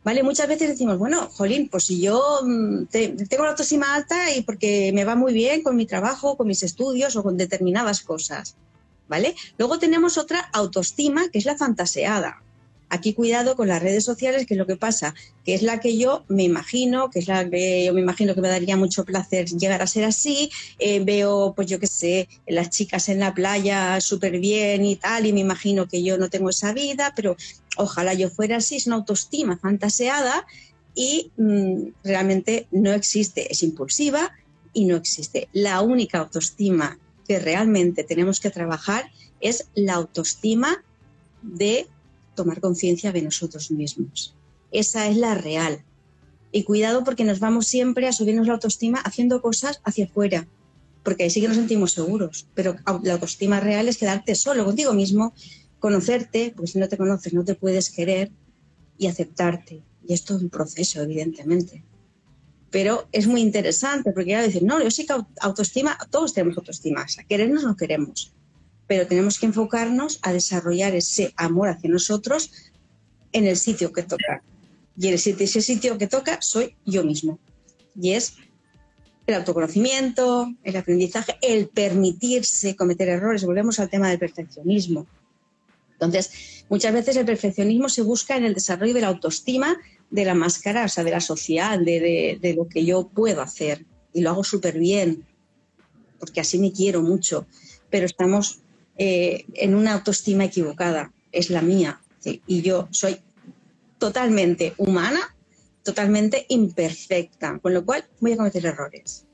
¿Vale? 0.02 0.22
Muchas 0.22 0.48
veces 0.48 0.70
decimos, 0.70 0.98
bueno, 0.98 1.28
Jolín, 1.28 1.68
pues 1.68 1.84
si 1.84 2.00
yo 2.00 2.40
mm, 2.42 2.84
tengo 2.86 3.44
la 3.44 3.50
autoestima 3.50 3.94
alta 3.94 4.34
y 4.34 4.40
porque 4.42 4.92
me 4.94 5.04
va 5.04 5.14
muy 5.14 5.34
bien 5.34 5.62
con 5.62 5.76
mi 5.76 5.84
trabajo, 5.84 6.38
con 6.38 6.46
mis 6.46 6.62
estudios 6.62 7.16
o 7.16 7.22
con 7.22 7.36
determinadas 7.36 8.00
cosas, 8.00 8.56
¿vale? 9.08 9.34
Luego 9.58 9.78
tenemos 9.78 10.16
otra 10.16 10.40
autoestima 10.54 11.28
que 11.28 11.38
es 11.38 11.44
la 11.44 11.58
fantaseada. 11.58 12.42
Aquí 12.92 13.14
cuidado 13.14 13.54
con 13.54 13.68
las 13.68 13.80
redes 13.80 14.04
sociales, 14.04 14.46
que 14.46 14.54
es 14.54 14.58
lo 14.58 14.66
que 14.66 14.76
pasa, 14.76 15.14
que 15.44 15.54
es 15.54 15.62
la 15.62 15.78
que 15.78 15.96
yo 15.96 16.24
me 16.26 16.42
imagino, 16.42 17.08
que 17.08 17.20
es 17.20 17.28
la 17.28 17.48
que 17.48 17.84
yo 17.84 17.94
me 17.94 18.00
imagino 18.00 18.34
que 18.34 18.40
me 18.40 18.48
daría 18.48 18.76
mucho 18.76 19.04
placer 19.04 19.46
llegar 19.46 19.80
a 19.80 19.86
ser 19.86 20.04
así. 20.04 20.50
Eh, 20.80 20.98
veo, 20.98 21.52
pues 21.54 21.68
yo 21.68 21.78
qué 21.78 21.86
sé, 21.86 22.28
las 22.48 22.70
chicas 22.70 23.08
en 23.08 23.20
la 23.20 23.32
playa 23.32 24.00
súper 24.00 24.40
bien 24.40 24.84
y 24.84 24.96
tal, 24.96 25.24
y 25.24 25.32
me 25.32 25.38
imagino 25.38 25.86
que 25.86 26.02
yo 26.02 26.18
no 26.18 26.30
tengo 26.30 26.50
esa 26.50 26.72
vida, 26.72 27.12
pero 27.14 27.36
ojalá 27.76 28.14
yo 28.14 28.30
fuera 28.30 28.56
así, 28.56 28.76
es 28.76 28.86
una 28.86 28.96
autoestima 28.96 29.58
fantaseada 29.58 30.46
y 30.94 31.30
mm, 31.36 31.92
realmente 32.04 32.66
no 32.70 32.92
existe, 32.92 33.50
es 33.52 33.62
impulsiva 33.62 34.32
y 34.72 34.84
no 34.84 34.96
existe. 34.96 35.48
La 35.52 35.80
única 35.80 36.18
autoestima 36.18 36.98
que 37.26 37.38
realmente 37.38 38.04
tenemos 38.04 38.40
que 38.40 38.50
trabajar 38.50 39.10
es 39.40 39.68
la 39.74 39.94
autoestima 39.94 40.82
de 41.42 41.86
tomar 42.34 42.60
conciencia 42.60 43.12
de 43.12 43.22
nosotros 43.22 43.70
mismos. 43.70 44.34
Esa 44.72 45.08
es 45.08 45.16
la 45.16 45.34
real. 45.34 45.82
Y 46.52 46.64
cuidado 46.64 47.04
porque 47.04 47.24
nos 47.24 47.38
vamos 47.38 47.66
siempre 47.66 48.08
a 48.08 48.12
subirnos 48.12 48.46
la 48.46 48.54
autoestima 48.54 48.98
haciendo 48.98 49.40
cosas 49.40 49.80
hacia 49.84 50.06
afuera, 50.06 50.48
porque 51.04 51.24
ahí 51.24 51.30
sí 51.30 51.40
que 51.40 51.48
nos 51.48 51.56
sentimos 51.56 51.92
seguros. 51.92 52.46
Pero 52.54 52.76
la 53.02 53.12
autoestima 53.12 53.60
real 53.60 53.88
es 53.88 53.98
quedarte 53.98 54.34
solo 54.34 54.64
contigo 54.64 54.92
mismo, 54.92 55.32
conocerte, 55.80 56.52
porque 56.54 56.70
si 56.70 56.78
no 56.78 56.88
te 56.88 56.96
conoces 56.96 57.34
no 57.34 57.44
te 57.44 57.56
puedes 57.56 57.90
querer 57.90 58.30
y 58.96 59.08
aceptarte. 59.08 59.82
Y 60.06 60.14
esto 60.14 60.36
es 60.36 60.42
un 60.42 60.50
proceso, 60.50 61.02
evidentemente. 61.02 61.82
Pero 62.70 63.08
es 63.10 63.26
muy 63.26 63.40
interesante 63.40 64.12
porque 64.12 64.30
ya 64.30 64.42
decir, 64.42 64.62
no, 64.62 64.80
yo 64.80 64.90
sí 64.90 65.04
que 65.04 65.14
autoestima, 65.40 65.98
todos 66.10 66.32
tenemos 66.32 66.56
autoestima, 66.56 67.02
o 67.02 67.28
querernos 67.28 67.64
no 67.64 67.76
queremos 67.76 68.32
pero 68.90 69.06
tenemos 69.06 69.38
que 69.38 69.46
enfocarnos 69.46 70.18
a 70.20 70.32
desarrollar 70.32 70.96
ese 70.96 71.32
amor 71.36 71.68
hacia 71.68 71.88
nosotros 71.88 72.50
en 73.30 73.46
el 73.46 73.56
sitio 73.56 73.92
que 73.92 74.02
toca. 74.02 74.42
Y 74.98 75.06
ese 75.10 75.62
sitio 75.62 75.96
que 75.96 76.08
toca 76.08 76.42
soy 76.42 76.74
yo 76.84 77.04
mismo. 77.04 77.38
Y 77.94 78.14
es 78.14 78.34
el 79.28 79.36
autoconocimiento, 79.36 80.52
el 80.64 80.76
aprendizaje, 80.76 81.36
el 81.40 81.68
permitirse 81.68 82.74
cometer 82.74 83.10
errores. 83.10 83.44
Volvemos 83.44 83.78
al 83.78 83.90
tema 83.90 84.08
del 84.08 84.18
perfeccionismo. 84.18 85.06
Entonces, 86.00 86.64
muchas 86.68 86.94
veces 86.94 87.16
el 87.16 87.26
perfeccionismo 87.26 87.88
se 87.88 88.02
busca 88.02 88.36
en 88.36 88.44
el 88.44 88.54
desarrollo 88.54 88.94
de 88.94 89.02
la 89.02 89.08
autoestima 89.08 89.78
de 90.10 90.24
la 90.24 90.34
máscara, 90.34 90.84
o 90.84 90.88
sea, 90.88 91.04
de 91.04 91.10
la 91.10 91.20
social, 91.20 91.84
de, 91.84 92.38
de 92.40 92.54
lo 92.54 92.68
que 92.68 92.84
yo 92.84 93.08
puedo 93.08 93.42
hacer. 93.42 93.84
Y 94.12 94.22
lo 94.22 94.30
hago 94.30 94.42
súper 94.42 94.78
bien, 94.78 95.26
porque 96.18 96.40
así 96.40 96.58
me 96.58 96.72
quiero 96.72 97.02
mucho. 97.02 97.46
Pero 97.90 98.06
estamos 98.06 98.60
eh, 99.02 99.46
en 99.54 99.74
una 99.74 99.94
autoestima 99.94 100.44
equivocada, 100.44 101.12
es 101.32 101.48
la 101.48 101.62
mía. 101.62 102.00
Y 102.46 102.60
yo 102.60 102.88
soy 102.90 103.16
totalmente 103.98 104.74
humana, 104.76 105.20
totalmente 105.82 106.44
imperfecta, 106.48 107.58
con 107.60 107.72
lo 107.72 107.84
cual 107.84 108.04
voy 108.20 108.32
a 108.32 108.36
cometer 108.36 108.66
errores. 108.66 109.24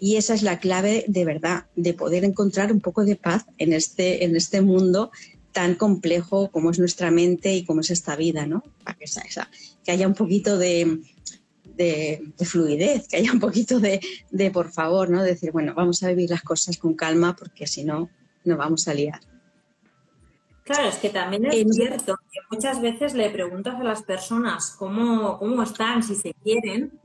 Y 0.00 0.16
esa 0.16 0.34
es 0.34 0.42
la 0.42 0.60
clave 0.60 1.04
de 1.08 1.24
verdad, 1.24 1.66
de 1.76 1.92
poder 1.92 2.24
encontrar 2.24 2.72
un 2.72 2.80
poco 2.80 3.04
de 3.04 3.16
paz 3.16 3.44
en 3.58 3.72
este, 3.72 4.24
en 4.24 4.34
este 4.34 4.60
mundo 4.60 5.10
tan 5.56 5.74
complejo 5.74 6.50
como 6.50 6.70
es 6.70 6.78
nuestra 6.78 7.10
mente 7.10 7.54
y 7.54 7.64
como 7.64 7.80
es 7.80 7.88
esta 7.88 8.14
vida, 8.14 8.44
¿no? 8.44 8.62
Para 8.84 8.98
que, 8.98 9.06
que 9.82 9.90
haya 9.90 10.06
un 10.06 10.12
poquito 10.12 10.58
de, 10.58 11.00
fluidez, 12.44 13.08
que 13.08 13.16
haya 13.16 13.32
un 13.32 13.40
poquito 13.40 13.80
de, 13.80 13.98
de, 14.30 14.50
por 14.50 14.70
favor, 14.70 15.08
¿no? 15.08 15.22
Decir, 15.22 15.52
bueno, 15.52 15.72
vamos 15.74 16.02
a 16.02 16.08
vivir 16.08 16.28
las 16.28 16.42
cosas 16.42 16.76
con 16.76 16.92
calma 16.92 17.34
porque 17.34 17.66
si 17.66 17.84
no, 17.84 18.10
nos 18.44 18.58
vamos 18.58 18.86
a 18.86 18.92
liar. 18.92 19.20
Claro, 20.64 20.90
es 20.90 20.96
que 20.96 21.08
también 21.08 21.46
es 21.46 21.74
cierto 21.74 22.18
que 22.30 22.40
muchas 22.50 22.82
veces 22.82 23.14
le 23.14 23.30
preguntas 23.30 23.76
a 23.76 23.82
las 23.82 24.02
personas 24.02 24.76
cómo, 24.78 25.38
cómo 25.38 25.62
están, 25.62 26.02
si 26.02 26.16
se 26.16 26.34
quieren, 26.34 27.00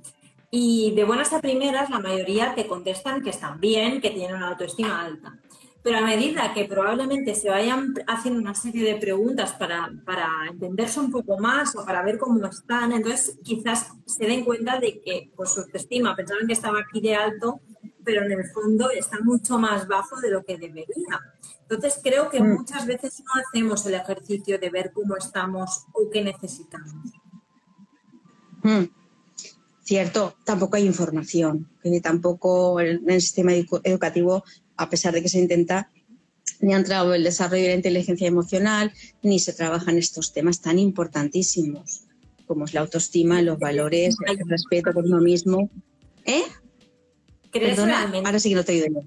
y 0.50 0.91
de 0.93 1.05
buenas 1.05 1.31
a 1.31 1.39
primeras 1.39 1.89
la 1.89 2.00
mayoría 2.00 2.53
te 2.53 2.67
contestan 2.67 3.22
que 3.22 3.29
están 3.29 3.62
bien, 3.62 4.01
que 4.01 4.10
tienen 4.10 4.36
una 4.36 4.50
autoestima 4.50 5.05
alta. 5.05 5.39
Pero 5.84 5.98
a 5.98 6.02
medida 6.02 6.54
que 6.54 6.66
probablemente 6.66 7.34
se 7.34 7.50
vayan 7.50 7.94
haciendo 8.08 8.40
una 8.40 8.54
serie 8.54 8.94
de 8.94 9.00
preguntas 9.00 9.54
para, 9.54 9.92
para 10.06 10.28
entenderse 10.50 11.00
un 11.00 11.12
poco 11.12 11.40
más 11.40 11.76
o 11.76 11.84
para 11.86 12.04
ver 12.04 12.20
cómo 12.20 12.46
están, 12.46 12.92
entonces 12.92 13.40
quizás 13.44 13.92
se 14.06 14.26
den 14.26 14.46
cuenta 14.46 14.80
de 14.80 15.02
que 15.02 15.32
por 15.36 15.48
su 15.48 15.62
autoestima 15.62 16.16
pensaban 16.16 16.46
que 16.46 16.54
estaba 16.54 16.80
aquí 16.80 17.02
de 17.02 17.16
alto 17.16 17.62
pero 18.04 18.26
en 18.26 18.32
el 18.32 18.46
fondo 18.50 18.90
está 18.90 19.20
mucho 19.22 19.58
más 19.58 19.88
bajo 19.88 20.20
de 20.20 20.32
lo 20.32 20.44
que 20.44 20.58
debería. 20.58 21.20
Entonces 21.62 22.00
creo 22.04 22.30
que 22.30 22.42
mm. 22.42 22.58
muchas 22.58 22.86
veces 22.86 23.20
no 23.20 23.42
hacemos 23.42 23.86
el 23.86 23.96
ejercicio 23.96 24.60
de 24.60 24.70
ver 24.70 24.92
cómo 24.92 25.16
estamos 25.16 25.86
o 25.94 26.10
qué 26.10 26.24
necesitamos. 26.24 27.12
Mm. 28.64 28.86
Cierto, 29.84 30.36
tampoco 30.46 30.78
hay 30.78 30.86
información, 30.86 31.70
tampoco 32.02 32.80
en 32.80 33.10
el 33.10 33.22
sistema 33.22 33.52
educativo, 33.54 34.44
a 34.82 34.90
pesar 34.90 35.14
de 35.14 35.22
que 35.22 35.30
se 35.30 35.40
intenta, 35.40 35.92
ni 36.60 36.74
ha 36.74 36.78
entrado 36.78 37.14
el 37.14 37.24
desarrollo 37.24 37.64
de 37.64 37.70
la 37.70 37.76
inteligencia 37.76 38.28
emocional, 38.28 38.92
ni 39.24 39.40
se 39.40 39.54
trabajan 39.54 39.98
estos 39.98 40.34
temas 40.34 40.62
tan 40.62 40.80
importantísimos 40.80 42.06
como 42.52 42.66
es 42.66 42.74
la 42.74 42.82
autoestima, 42.82 43.42
los 43.42 43.60
valores, 43.60 44.18
el 44.28 44.38
respeto 44.46 44.92
por 44.92 45.06
uno 45.06 45.22
mismo. 45.22 45.70
¿Eh? 46.26 46.44
ahora 48.26 48.40
sí 48.40 48.50
que 48.50 48.56
no 48.56 48.66
te 48.66 48.74
oigo 48.74 49.06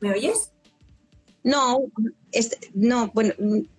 ¿Me 0.00 0.12
oyes? 0.12 0.52
No, 1.44 1.80
este, 2.32 2.70
no, 2.72 3.10
bueno, 3.12 3.34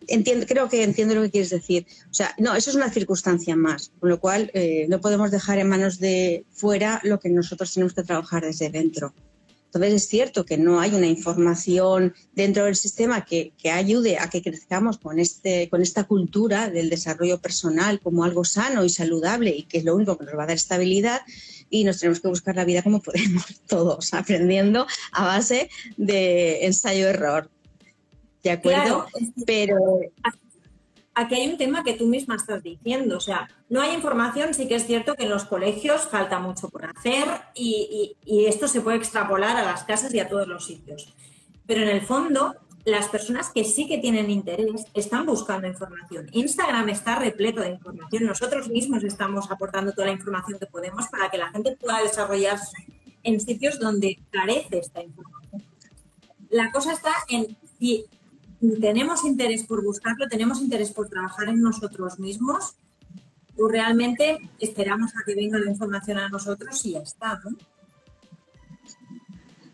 entiendo, 0.08 0.46
creo 0.46 0.70
que 0.70 0.84
entiendo 0.84 1.16
lo 1.16 1.24
que 1.24 1.32
quieres 1.32 1.50
decir. 1.50 1.88
O 2.12 2.14
sea, 2.14 2.36
no, 2.38 2.56
eso 2.56 2.70
es 2.70 2.76
una 2.76 2.92
circunstancia 2.92 3.56
más, 3.56 3.92
con 4.00 4.10
lo 4.10 4.20
cual 4.20 4.52
eh, 4.54 4.86
no 4.90 5.02
podemos 5.02 5.32
dejar 5.32 5.58
en 5.58 5.70
manos 5.70 5.98
de 5.98 6.46
fuera 6.52 7.02
lo 7.04 7.20
que 7.20 7.30
nosotros 7.30 7.74
tenemos 7.74 7.96
que 7.96 8.04
trabajar 8.04 8.44
desde 8.44 8.70
dentro. 8.70 9.12
Entonces 9.68 9.94
es 9.94 10.08
cierto 10.08 10.46
que 10.46 10.58
no 10.58 10.80
hay 10.80 10.96
una 10.96 11.08
información 11.08 12.14
dentro 12.34 12.66
del 12.66 12.76
sistema 12.76 13.26
que, 13.26 13.54
que, 13.58 13.70
ayude 13.70 14.18
a 14.18 14.30
que 14.30 14.42
crezcamos 14.42 14.98
con, 14.98 15.20
este, 15.20 15.70
con 15.70 15.82
esta 15.82 16.06
cultura 16.06 16.70
del 16.70 16.90
desarrollo 16.90 17.40
personal 17.40 18.00
como 18.00 18.24
algo 18.24 18.46
sano 18.46 18.86
y 18.86 18.90
saludable 18.90 19.52
y 19.52 19.64
que 19.64 19.80
es 19.80 19.84
lo 19.84 19.96
único 19.96 20.18
que 20.18 20.26
nos 20.26 20.38
va 20.38 20.44
a 20.44 20.48
dar 20.48 20.56
estabilidad 20.56 21.22
y 21.70 21.84
nos 21.84 22.00
tenemos 22.00 22.22
que 22.22 22.30
buscar 22.30 22.56
la 22.56 22.66
vida 22.66 22.82
como 22.82 23.02
podemos 23.04 23.62
todos, 23.68 24.14
aprendiendo 24.14 24.88
a 25.12 25.26
base 25.26 25.70
de 25.98 26.66
ensayo-error. 26.66 27.50
¿De 28.44 28.52
acuerdo? 28.52 29.06
Pero 29.46 30.00
aquí 31.18 31.34
hay 31.34 31.50
un 31.50 31.58
tema 31.58 31.84
que 31.84 31.94
tú 31.94 32.06
misma 32.06 32.36
estás 32.36 32.62
diciendo, 32.62 33.18
o 33.18 33.20
sea, 33.20 33.50
no 33.70 33.82
hay 33.82 33.96
información, 33.96 34.54
sí 34.54 34.68
que 34.68 34.76
es 34.76 34.86
cierto 34.86 35.16
que 35.16 35.24
en 35.24 35.32
los 35.32 35.46
colegios 35.46 36.04
falta 36.04 36.38
mucho 36.40 36.70
por 36.70 36.86
hacer 36.86 37.26
y, 37.56 38.16
esto 38.48 38.68
se 38.68 38.82
puede 38.82 38.98
extrapolar 38.98 39.58
a 39.58 39.64
las 39.64 39.84
casas 39.84 40.14
y 40.14 40.20
a 40.20 40.30
todos 40.30 40.48
los 40.48 40.66
sitios. 40.66 41.12
Pero 41.66 41.82
en 41.82 41.90
el 41.90 42.02
fondo, 42.02 42.56
las 42.86 43.08
personas 43.10 43.50
que 43.50 43.64
sí 43.64 43.88
que 43.88 43.98
tienen 43.98 44.30
interés 44.30 44.86
están 44.94 45.26
buscando 45.26 45.68
información. 45.68 46.28
Instagram 46.32 46.88
está 46.90 47.16
repleto 47.16 47.62
de 47.62 47.72
información. 47.72 48.26
Nosotros 48.26 48.70
mismos 48.70 49.04
estamos 49.04 49.50
aportando 49.50 49.92
toda 49.94 50.08
la 50.08 50.14
información 50.14 50.60
que 50.60 50.68
podemos 50.68 51.08
para 51.08 51.30
que 51.30 51.40
la 51.40 51.50
gente 51.50 51.76
pueda 51.76 52.02
desarrollarse 52.02 52.78
en 53.24 53.40
sitios 53.40 53.80
donde 53.80 54.20
carece 54.30 54.78
esta 54.78 55.04
información. 55.04 55.64
La 56.50 56.72
cosa 56.72 56.94
está 56.94 57.12
en 57.28 57.58
si 57.80 58.06
tenemos 58.60 59.24
interés 59.24 59.64
por 59.64 59.84
buscarlo, 59.84 60.28
tenemos 60.28 60.62
interés 60.62 60.92
por 60.92 61.10
trabajar 61.10 61.50
en 61.50 61.62
nosotros 61.62 62.20
mismos 62.20 62.76
o 63.56 63.68
realmente 63.68 64.38
esperamos 64.60 65.12
a 65.12 65.24
que 65.26 65.36
venga 65.36 65.60
la 65.60 65.70
información 65.70 66.18
a 66.18 66.30
nosotros 66.30 66.84
y 66.86 66.92
ya 66.92 67.00
está. 67.00 67.42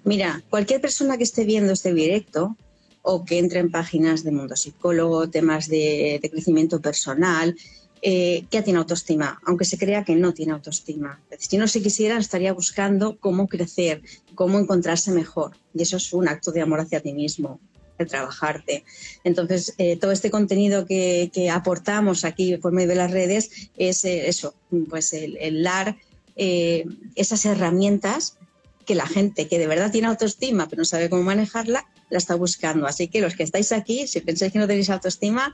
Mira, 0.03 0.43
cualquier 0.49 0.81
persona 0.81 1.17
que 1.17 1.23
esté 1.23 1.45
viendo 1.45 1.73
este 1.73 1.93
directo 1.93 2.57
o 3.01 3.25
que 3.25 3.37
entre 3.37 3.59
en 3.59 3.71
páginas 3.71 4.23
de 4.23 4.31
mundo 4.31 4.55
psicólogo, 4.55 5.29
temas 5.29 5.67
de, 5.67 6.19
crecimiento 6.31 6.81
personal, 6.81 7.55
eh, 8.01 8.45
tiene 8.49 8.79
autoestima, 8.79 9.39
aunque 9.45 9.63
se 9.63 9.77
crea 9.77 10.03
que 10.03 10.15
no 10.15 10.33
tiene 10.33 10.53
autoestima. 10.53 11.21
Si 11.37 11.57
no 11.57 11.67
se 11.67 11.81
quisiera, 11.81 12.17
estaría 12.17 12.51
buscando 12.53 13.17
cómo 13.17 13.47
crecer, 13.47 14.01
cómo 14.35 14.59
encontrarse 14.59 15.11
mejor. 15.11 15.55
Y 15.73 15.83
eso 15.83 15.97
es 15.97 16.11
un 16.11 16.27
acto 16.27 16.51
de 16.51 16.61
amor 16.61 16.81
hacia 16.81 17.01
ti 17.01 17.13
mismo, 17.13 17.59
trabajarte. 18.07 18.83
Entonces, 19.23 19.73
eh, 19.77 19.97
todo 19.97 20.11
este 20.11 20.31
contenido 20.31 20.85
que, 20.85 21.31
aportamos 21.51 22.25
aquí 22.25 22.57
por 22.57 22.71
medio 22.71 22.89
de 22.89 22.95
las 22.95 23.11
redes 23.11 23.69
es 23.77 24.05
eh, 24.05 24.27
eso, 24.27 24.55
pues 24.89 25.13
el, 25.13 25.63
dar 25.63 25.97
eh, 26.35 26.85
esas 27.15 27.45
herramientas 27.45 28.37
que 28.85 28.95
la 28.95 29.07
gente 29.07 29.47
que 29.47 29.59
de 29.59 29.67
verdad 29.67 29.91
tiene 29.91 30.07
autoestima 30.07 30.67
pero 30.67 30.81
no 30.81 30.85
sabe 30.85 31.09
cómo 31.09 31.23
manejarla, 31.23 31.87
la 32.09 32.17
está 32.17 32.35
buscando. 32.35 32.87
Así 32.87 33.07
que 33.07 33.21
los 33.21 33.35
que 33.35 33.43
estáis 33.43 33.71
aquí, 33.71 34.07
si 34.07 34.21
pensáis 34.21 34.53
que 34.53 34.59
no 34.59 34.67
tenéis 34.67 34.89
autoestima, 34.89 35.53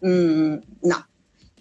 mm, 0.00 0.54
no. 0.82 1.08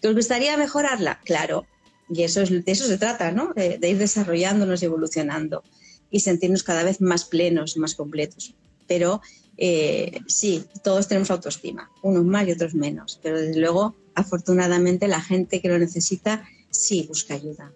¿Que 0.01 0.07
os 0.07 0.15
gustaría 0.15 0.57
mejorarla? 0.57 1.19
Claro. 1.25 1.65
Y 2.09 2.23
eso 2.23 2.41
es, 2.41 2.49
de 2.49 2.71
eso 2.71 2.85
se 2.85 2.97
trata, 2.97 3.31
¿no? 3.31 3.53
De, 3.53 3.79
ir 3.89 3.97
desarrollándonos 3.97 4.81
y 4.81 4.85
evolucionando 4.85 5.63
y 6.11 6.19
sentirnos 6.19 6.63
cada 6.63 6.83
vez 6.83 7.01
más 7.01 7.25
plenos, 7.25 7.77
más 7.77 7.95
completos. 7.95 8.53
Pero 8.87 9.21
eh, 9.57 10.19
sí, 10.27 10.65
todos 10.83 11.07
tenemos 11.07 11.31
autoestima, 11.31 11.89
unos 12.01 12.23
más 12.25 12.47
y 12.47 12.51
otros 12.51 12.73
menos. 12.73 13.19
Pero 13.21 13.39
desde 13.39 13.59
luego, 13.59 13.95
afortunadamente, 14.13 15.07
la 15.07 15.21
gente 15.21 15.61
que 15.61 15.69
lo 15.69 15.77
necesita 15.77 16.47
sí 16.69 17.05
busca 17.07 17.33
ayuda. 17.33 17.71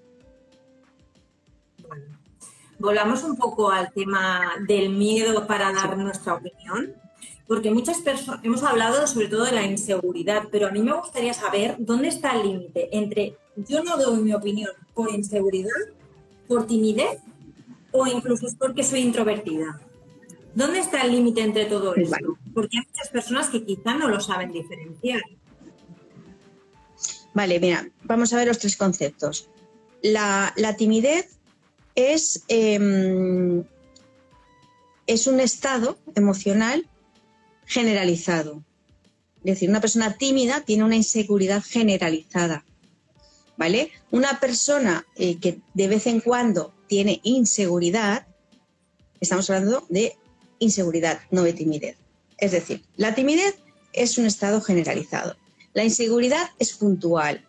volvamos 2.80 3.24
un 3.24 3.36
poco 3.36 3.72
al 3.72 3.92
tema 3.92 4.54
del 4.66 4.90
miedo 4.90 5.46
para 5.46 5.72
dar 5.74 5.98
nuestra 5.98 6.36
opinión 6.36 6.96
porque 7.50 7.72
muchas 7.72 7.98
personas, 8.02 8.46
hemos 8.46 8.62
hablado 8.62 9.08
sobre 9.08 9.28
todo 9.28 9.44
de 9.44 9.52
la 9.52 9.66
inseguridad, 9.66 10.44
pero 10.52 10.68
a 10.68 10.72
mí 10.72 10.82
me 10.82 10.94
gustaría 10.94 11.34
saber 11.34 11.78
dónde 11.80 12.08
está 12.08 12.34
el 12.34 12.44
límite 12.44 12.96
entre 12.96 13.38
yo 13.56 13.84
no 13.84 13.98
doy 13.98 14.22
mi 14.22 14.34
opinión 14.34 14.70
por 14.94 15.12
inseguridad, 15.12 15.72
por 16.48 16.68
timidez 16.68 17.20
o 17.92 18.06
incluso 18.06 18.46
porque 18.60 18.84
soy 18.84 19.00
introvertida. 19.00 19.82
¿Dónde 20.56 20.80
está 20.80 21.02
el 21.02 21.12
límite 21.12 21.42
entre 21.42 21.66
todo 21.66 21.96
esto? 21.96 22.38
Porque 22.54 22.78
hay 22.78 22.86
muchas 22.86 23.10
personas 23.10 23.50
que 23.50 23.64
quizá 23.64 23.94
no 23.96 24.08
lo 24.08 24.20
saben 24.20 24.52
diferenciar. 24.52 25.22
Vale, 27.34 27.60
mira, 27.60 27.90
vamos 28.04 28.34
a 28.34 28.38
ver 28.38 28.48
los 28.48 28.60
tres 28.60 28.76
conceptos. 28.76 29.50
La, 30.02 30.54
timidez 30.78 31.38
es, 31.96 32.44
em, 32.48 33.64
es 35.06 35.28
un 35.28 35.40
estado 35.40 35.98
emocional 36.16 36.88
generalizado. 37.66 38.64
Es 39.40 39.54
decir, 39.54 39.70
una 39.70 39.82
persona 39.82 40.18
tímida 40.18 40.62
tiene 40.62 40.84
una 40.84 40.96
inseguridad 40.96 41.64
generalizada. 41.64 42.66
¿Vale? 43.58 43.92
Una 44.12 44.40
persona 44.40 45.06
eh, 45.16 45.38
que 45.38 45.60
de 45.74 45.88
vez 45.90 46.08
en 46.08 46.22
cuando 46.22 46.74
tiene 46.88 47.20
inseguridad, 47.24 48.26
estamos 49.20 49.50
hablando 49.50 49.86
de 49.90 50.18
inseguridad, 50.60 51.20
no 51.32 51.44
de 51.44 51.54
timidez. 51.54 51.98
Es 52.38 52.52
decir, 52.52 52.84
la 52.96 53.16
timidez 53.16 53.56
es 53.94 54.18
un 54.18 54.26
estado 54.26 54.62
generalizado. 54.62 55.36
La 55.74 55.84
inseguridad 55.84 56.50
es 56.60 56.74
puntual 56.74 57.46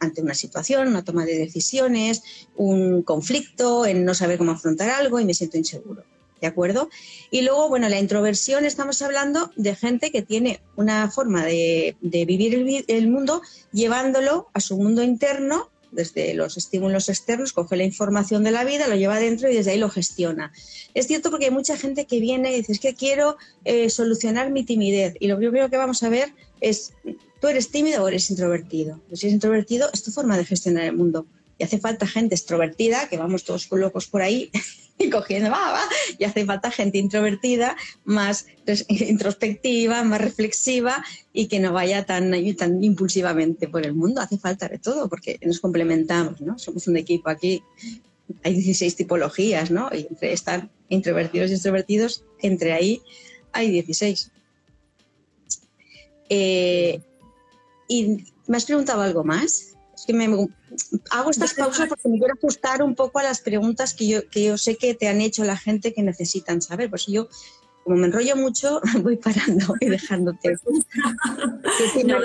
ante 0.00 0.22
una 0.22 0.34
situación, 0.34 0.88
una 0.88 1.04
toma 1.04 1.24
de 1.24 1.38
decisiones, 1.38 2.22
un 2.56 3.02
conflicto, 3.02 3.86
en 3.86 4.04
no 4.04 4.14
saber 4.14 4.38
cómo 4.38 4.52
afrontar 4.52 4.90
algo 4.90 5.20
y 5.20 5.24
me 5.24 5.34
siento 5.34 5.56
inseguro. 5.56 6.04
¿de 6.44 6.48
acuerdo? 6.48 6.90
Y 7.30 7.40
luego, 7.40 7.70
bueno, 7.70 7.88
la 7.88 7.98
introversión 7.98 8.66
estamos 8.66 9.00
hablando 9.00 9.50
de 9.56 9.74
gente 9.74 10.10
que 10.10 10.20
tiene 10.20 10.60
una 10.76 11.10
forma 11.10 11.42
de, 11.42 11.96
vivir 12.02 12.84
el, 12.86 13.08
mundo 13.08 13.40
llevándolo 13.72 14.48
a 14.52 14.60
su 14.60 14.76
mundo 14.76 15.02
interno, 15.02 15.70
desde 15.94 16.34
los 16.34 16.56
estímulos 16.56 17.08
externos, 17.08 17.52
coge 17.52 17.76
la 17.76 17.84
información 17.84 18.44
de 18.44 18.50
la 18.50 18.64
vida, 18.64 18.88
lo 18.88 18.96
lleva 18.96 19.16
adentro 19.16 19.50
y 19.50 19.54
desde 19.54 19.72
ahí 19.72 19.78
lo 19.78 19.88
gestiona. 19.88 20.52
Es 20.94 21.06
cierto 21.06 21.30
porque 21.30 21.46
hay 21.46 21.50
mucha 21.50 21.76
gente 21.76 22.06
que 22.06 22.20
viene 22.20 22.52
y 22.52 22.56
dice, 22.56 22.72
es 22.72 22.80
que 22.80 22.94
quiero 22.94 23.36
eh, 23.64 23.90
solucionar 23.90 24.50
mi 24.50 24.64
timidez. 24.64 25.14
Y 25.20 25.28
lo 25.28 25.36
primero 25.36 25.70
que 25.70 25.76
vamos 25.76 26.02
a 26.02 26.08
ver 26.08 26.32
es, 26.60 26.92
¿tú 27.40 27.48
eres 27.48 27.70
tímido 27.70 28.04
o 28.04 28.08
eres 28.08 28.30
introvertido? 28.30 29.00
Pues 29.08 29.20
si 29.20 29.26
eres 29.26 29.34
introvertido, 29.34 29.88
es 29.92 30.02
tu 30.02 30.10
forma 30.10 30.36
de 30.36 30.44
gestionar 30.44 30.84
el 30.84 30.96
mundo. 30.96 31.26
Y 31.58 31.64
hace 31.64 31.78
falta 31.78 32.06
gente 32.06 32.34
extrovertida, 32.34 33.08
que 33.08 33.16
vamos 33.16 33.44
todos 33.44 33.70
locos 33.70 34.06
por 34.06 34.22
ahí, 34.22 34.50
y 34.98 35.10
cogiendo, 35.10 35.50
va, 35.50 35.72
va, 35.72 35.82
y 36.18 36.24
hace 36.24 36.44
falta 36.44 36.70
gente 36.70 36.98
introvertida, 36.98 37.76
más 38.04 38.46
introspectiva, 38.88 40.04
más 40.04 40.20
reflexiva 40.20 41.04
y 41.32 41.46
que 41.48 41.60
no 41.60 41.72
vaya 41.72 42.04
tan, 42.04 42.34
impulsivamente 42.34 43.68
por 43.68 43.84
el 43.84 43.94
mundo. 43.94 44.20
Hace 44.20 44.38
falta 44.38 44.68
de 44.68 44.78
todo 44.78 45.08
porque 45.08 45.38
nos 45.42 45.60
complementamos, 45.60 46.40
¿no? 46.40 46.58
Somos 46.58 46.86
un 46.86 46.96
equipo 46.96 47.28
aquí, 47.28 47.62
hay 48.42 48.54
16 48.54 48.96
tipologías, 48.96 49.70
¿no? 49.70 49.90
Y 49.92 50.06
entre 50.08 50.32
estar 50.32 50.68
introvertidos 50.88 51.50
y 51.50 51.54
extrovertidos, 51.54 52.24
entre 52.40 52.72
ahí 52.72 53.02
hay 53.52 53.70
16. 53.70 54.30
Eh, 56.28 57.00
¿Y 57.88 58.24
me 58.46 58.56
has 58.56 58.64
preguntado 58.64 59.02
algo 59.02 59.24
más? 59.24 59.73
Que 60.06 60.12
me 60.12 60.24
hago 61.10 61.30
estas 61.30 61.54
pausas 61.54 61.88
porque 61.88 62.08
me 62.08 62.18
quiero 62.18 62.34
ajustar 62.34 62.82
un 62.82 62.94
poco 62.94 63.18
a 63.18 63.22
las 63.22 63.40
preguntas 63.40 63.94
que 63.94 64.08
yo, 64.08 64.28
que 64.30 64.44
yo 64.44 64.58
sé 64.58 64.76
que 64.76 64.94
te 64.94 65.08
han 65.08 65.20
hecho 65.20 65.44
la 65.44 65.56
gente 65.56 65.92
que 65.92 66.02
necesitan 66.02 66.60
saber. 66.62 66.90
Pues 66.90 67.06
yo, 67.06 67.28
como 67.84 67.96
me 67.96 68.06
enrollo 68.06 68.36
mucho, 68.36 68.80
voy 69.02 69.16
parando 69.16 69.74
y 69.80 69.86
dejándote 69.86 70.56
que 71.94 72.04
no, 72.04 72.18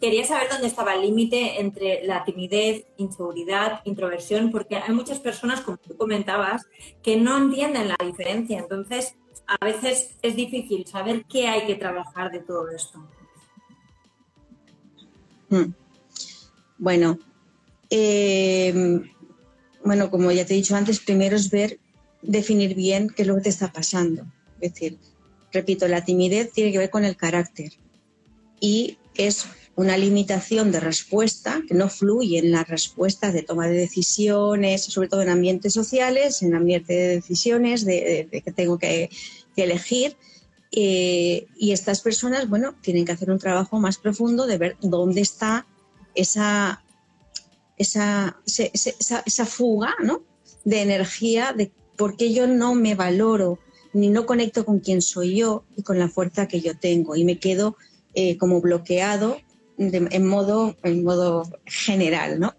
Quería 0.00 0.26
saber 0.26 0.48
dónde 0.50 0.66
estaba 0.66 0.94
el 0.94 1.02
límite 1.02 1.60
entre 1.60 2.04
la 2.04 2.24
timidez, 2.24 2.86
inseguridad, 2.96 3.82
introversión, 3.84 4.50
porque 4.50 4.74
hay 4.74 4.92
muchas 4.92 5.20
personas, 5.20 5.60
como 5.60 5.76
tú 5.76 5.96
comentabas, 5.96 6.66
que 7.04 7.16
no 7.16 7.38
entienden 7.38 7.86
la 7.86 7.96
diferencia. 8.04 8.58
Entonces, 8.58 9.14
a 9.46 9.64
veces 9.64 10.16
es 10.22 10.34
difícil 10.34 10.86
saber 10.86 11.24
qué 11.28 11.46
hay 11.46 11.66
que 11.66 11.76
trabajar 11.76 12.32
de 12.32 12.40
todo 12.40 12.68
esto. 12.70 12.98
Mm. 15.52 15.74
Bueno, 16.78 17.18
eh, 17.90 19.02
bueno, 19.84 20.10
como 20.10 20.32
ya 20.32 20.46
te 20.46 20.54
he 20.54 20.56
dicho 20.56 20.74
antes, 20.74 20.98
primero 21.00 21.36
es 21.36 21.50
ver, 21.50 21.78
definir 22.22 22.74
bien 22.74 23.08
qué 23.08 23.22
es 23.22 23.28
lo 23.28 23.36
que 23.36 23.42
te 23.42 23.48
está 23.50 23.70
pasando. 23.70 24.22
Es 24.60 24.72
decir, 24.72 24.98
repito, 25.52 25.86
la 25.88 26.04
timidez 26.04 26.52
tiene 26.52 26.72
que 26.72 26.78
ver 26.78 26.90
con 26.90 27.04
el 27.04 27.16
carácter 27.16 27.72
y 28.60 28.96
es 29.14 29.44
una 29.74 29.96
limitación 29.96 30.72
de 30.72 30.80
respuesta 30.80 31.62
que 31.68 31.74
no 31.74 31.88
fluye 31.88 32.38
en 32.38 32.50
las 32.50 32.68
respuestas 32.68 33.34
de 33.34 33.42
toma 33.42 33.68
de 33.68 33.76
decisiones, 33.76 34.84
sobre 34.84 35.08
todo 35.08 35.22
en 35.22 35.28
ambientes 35.28 35.72
sociales, 35.72 36.42
en 36.42 36.54
ambientes 36.54 36.96
de 36.96 37.08
decisiones 37.08 37.84
de, 37.84 38.28
que 38.30 38.52
tengo 38.52 38.78
que, 38.78 39.10
elegir. 39.56 40.16
Eh, 40.74 41.46
y 41.56 41.72
estas 41.72 42.00
personas, 42.00 42.48
bueno, 42.48 42.74
tienen 42.80 43.04
que 43.04 43.12
hacer 43.12 43.30
un 43.30 43.38
trabajo 43.38 43.78
más 43.78 43.98
profundo 43.98 44.46
de 44.46 44.56
ver 44.56 44.76
dónde 44.80 45.20
está 45.20 45.66
esa, 46.14 46.82
esa, 47.76 48.40
esa, 48.46 49.46
fuga 49.46 49.94
¿no? 50.02 50.22
de 50.64 50.80
energía, 50.80 51.52
de 51.52 51.72
por 51.96 52.16
qué 52.16 52.32
yo 52.32 52.46
no 52.46 52.74
me 52.74 52.94
valoro 52.94 53.58
ni 53.92 54.08
no 54.08 54.24
conecto 54.24 54.64
con 54.64 54.80
quién 54.80 55.02
soy 55.02 55.36
yo 55.36 55.64
y 55.76 55.82
con 55.82 55.98
la 55.98 56.08
fuerza 56.08 56.48
que 56.48 56.62
yo 56.62 56.78
tengo 56.78 57.16
y 57.16 57.24
me 57.24 57.38
quedo 57.38 57.76
eh, 58.14 58.38
como 58.38 58.62
bloqueado 58.62 59.36
en, 59.76 60.26
modo, 60.26 60.76
en 60.82 61.04
modo 61.04 61.42
general. 61.66 62.40
¿no? 62.40 62.54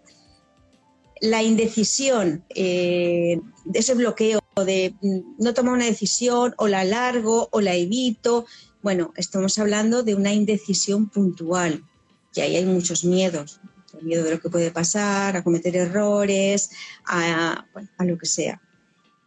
La 1.24 1.42
indecisión, 1.42 2.44
eh, 2.54 3.40
ese 3.72 3.94
bloqueo 3.94 4.40
de 4.62 4.94
mm, 5.00 5.42
no 5.42 5.54
tomar 5.54 5.72
una 5.72 5.86
decisión 5.86 6.54
o 6.58 6.68
la 6.68 6.80
alargo 6.80 7.48
o 7.50 7.62
la 7.62 7.74
evito. 7.74 8.44
Bueno, 8.82 9.10
estamos 9.16 9.58
hablando 9.58 10.02
de 10.02 10.14
una 10.14 10.34
indecisión 10.34 11.08
puntual, 11.08 11.82
que 12.34 12.42
ahí 12.42 12.56
hay 12.56 12.66
muchos 12.66 13.06
miedos, 13.06 13.58
el 13.98 14.04
miedo 14.04 14.22
de 14.22 14.32
lo 14.32 14.40
que 14.40 14.50
puede 14.50 14.70
pasar, 14.70 15.34
a 15.34 15.42
cometer 15.42 15.74
errores, 15.76 16.68
a, 17.06 17.64
lo 18.00 18.18
que 18.18 18.26
sea. 18.26 18.60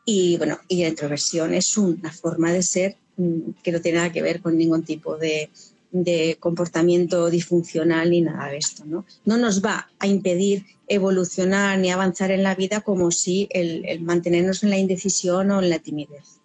Y 0.06 0.38
bueno, 0.38 0.60
y 0.68 0.84
la 0.84 0.90
introversión 0.90 1.56
es 1.56 1.80
una 1.80 2.12
forma 2.14 2.54
de 2.54 2.62
ser 2.62 2.98
mm, 3.18 3.54
que 3.64 3.72
no 3.72 3.82
tiene 3.82 3.98
nada 3.98 4.12
que 4.12 4.22
ver 4.22 4.40
con 4.40 4.56
ningún 4.56 4.84
tipo 4.84 5.18
de, 5.18 5.50
de 5.92 6.38
comportamiento 6.40 7.32
disfuncional 7.32 8.12
ni 8.12 8.22
nada 8.22 8.50
de 8.50 8.58
esto. 8.58 8.86
¿no? 8.86 9.04
no 9.26 9.38
nos 9.38 9.66
va 9.66 9.90
a 9.98 10.06
impedir 10.06 10.64
evolucionar 10.88 11.78
ni 11.80 11.91
avanzar 11.91 12.32
en 12.32 12.43
la 12.43 12.56
vida 12.56 12.82
como 12.82 13.12
si 13.12 13.47
el, 13.52 14.02
mantenernos 14.02 14.63
en 14.63 14.69
la 14.69 14.78
indecisión 14.78 15.52
o 15.52 15.62
en 15.62 15.69
la 15.69 15.80
timidez. 15.80 16.39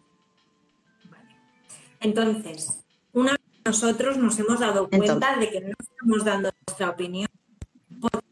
Entonces, 2.01 2.81
una 3.13 3.33
vez 3.33 3.41
nosotros 3.65 4.17
nos 4.17 4.39
hemos 4.39 4.59
dado 4.59 4.89
cuenta 4.89 5.37
de 5.37 5.51
que 5.51 5.61
no 5.61 5.75
estamos 5.79 6.25
dando 6.25 6.51
nuestra 6.67 6.91
opinión 6.91 7.29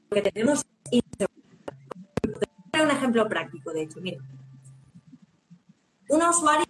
porque 0.08 0.32
tenemos 0.32 0.64
un 0.90 2.90
ejemplo 2.90 3.28
práctico, 3.28 3.72
de 3.72 3.82
hecho, 3.82 4.00
mira. 4.00 4.20
Una 6.08 6.30
usuaria 6.30 6.66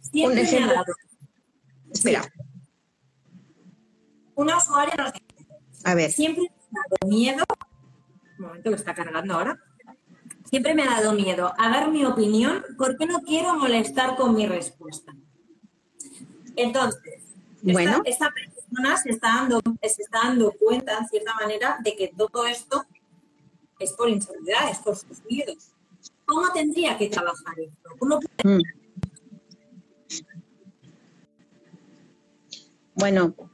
siempre 0.00 0.40
un 0.40 0.46
ejemplo. 0.46 0.84
Espera 1.90 2.30
una 4.38 4.56
usuaria 4.56 4.94
nos 4.96 5.12
dice, 5.12 5.48
a 5.82 5.94
ver. 5.94 6.12
siempre 6.12 6.44
me 6.70 6.78
ha 6.78 6.82
dado 6.88 7.10
miedo, 7.10 7.44
un 8.38 8.46
momento 8.46 8.70
que 8.70 8.76
está 8.76 8.94
cargando 8.94 9.34
ahora, 9.34 9.58
siempre 10.44 10.74
me 10.74 10.82
ha 10.82 11.00
dado 11.00 11.12
miedo 11.12 11.52
a 11.58 11.68
dar 11.70 11.90
mi 11.90 12.04
opinión 12.04 12.64
porque 12.76 13.06
no 13.06 13.20
quiero 13.22 13.54
molestar 13.54 14.16
con 14.16 14.34
mi 14.34 14.46
respuesta. 14.46 15.14
Entonces, 16.56 17.22
bueno. 17.62 18.00
esta, 18.04 18.30
persona 18.30 18.96
se 18.96 19.10
está, 19.10 19.28
dando, 19.36 19.60
se 19.82 20.02
está 20.02 20.20
dando 20.24 20.52
cuenta, 20.52 20.98
en 20.98 21.08
cierta 21.08 21.34
manera, 21.34 21.78
de 21.82 21.94
que 21.96 22.12
todo 22.16 22.46
esto 22.46 22.84
es 23.78 23.92
por 23.92 24.08
inseguridad, 24.08 24.70
es 24.70 24.78
por 24.78 24.96
sus 24.96 25.24
miedos. 25.24 25.72
¿Cómo 26.24 26.50
tendría 26.52 26.98
que 26.98 27.08
trabajar 27.08 27.58
esto? 27.58 27.90
¿Cómo 27.98 28.20
Bueno, 32.94 33.28
mm, 33.28 33.47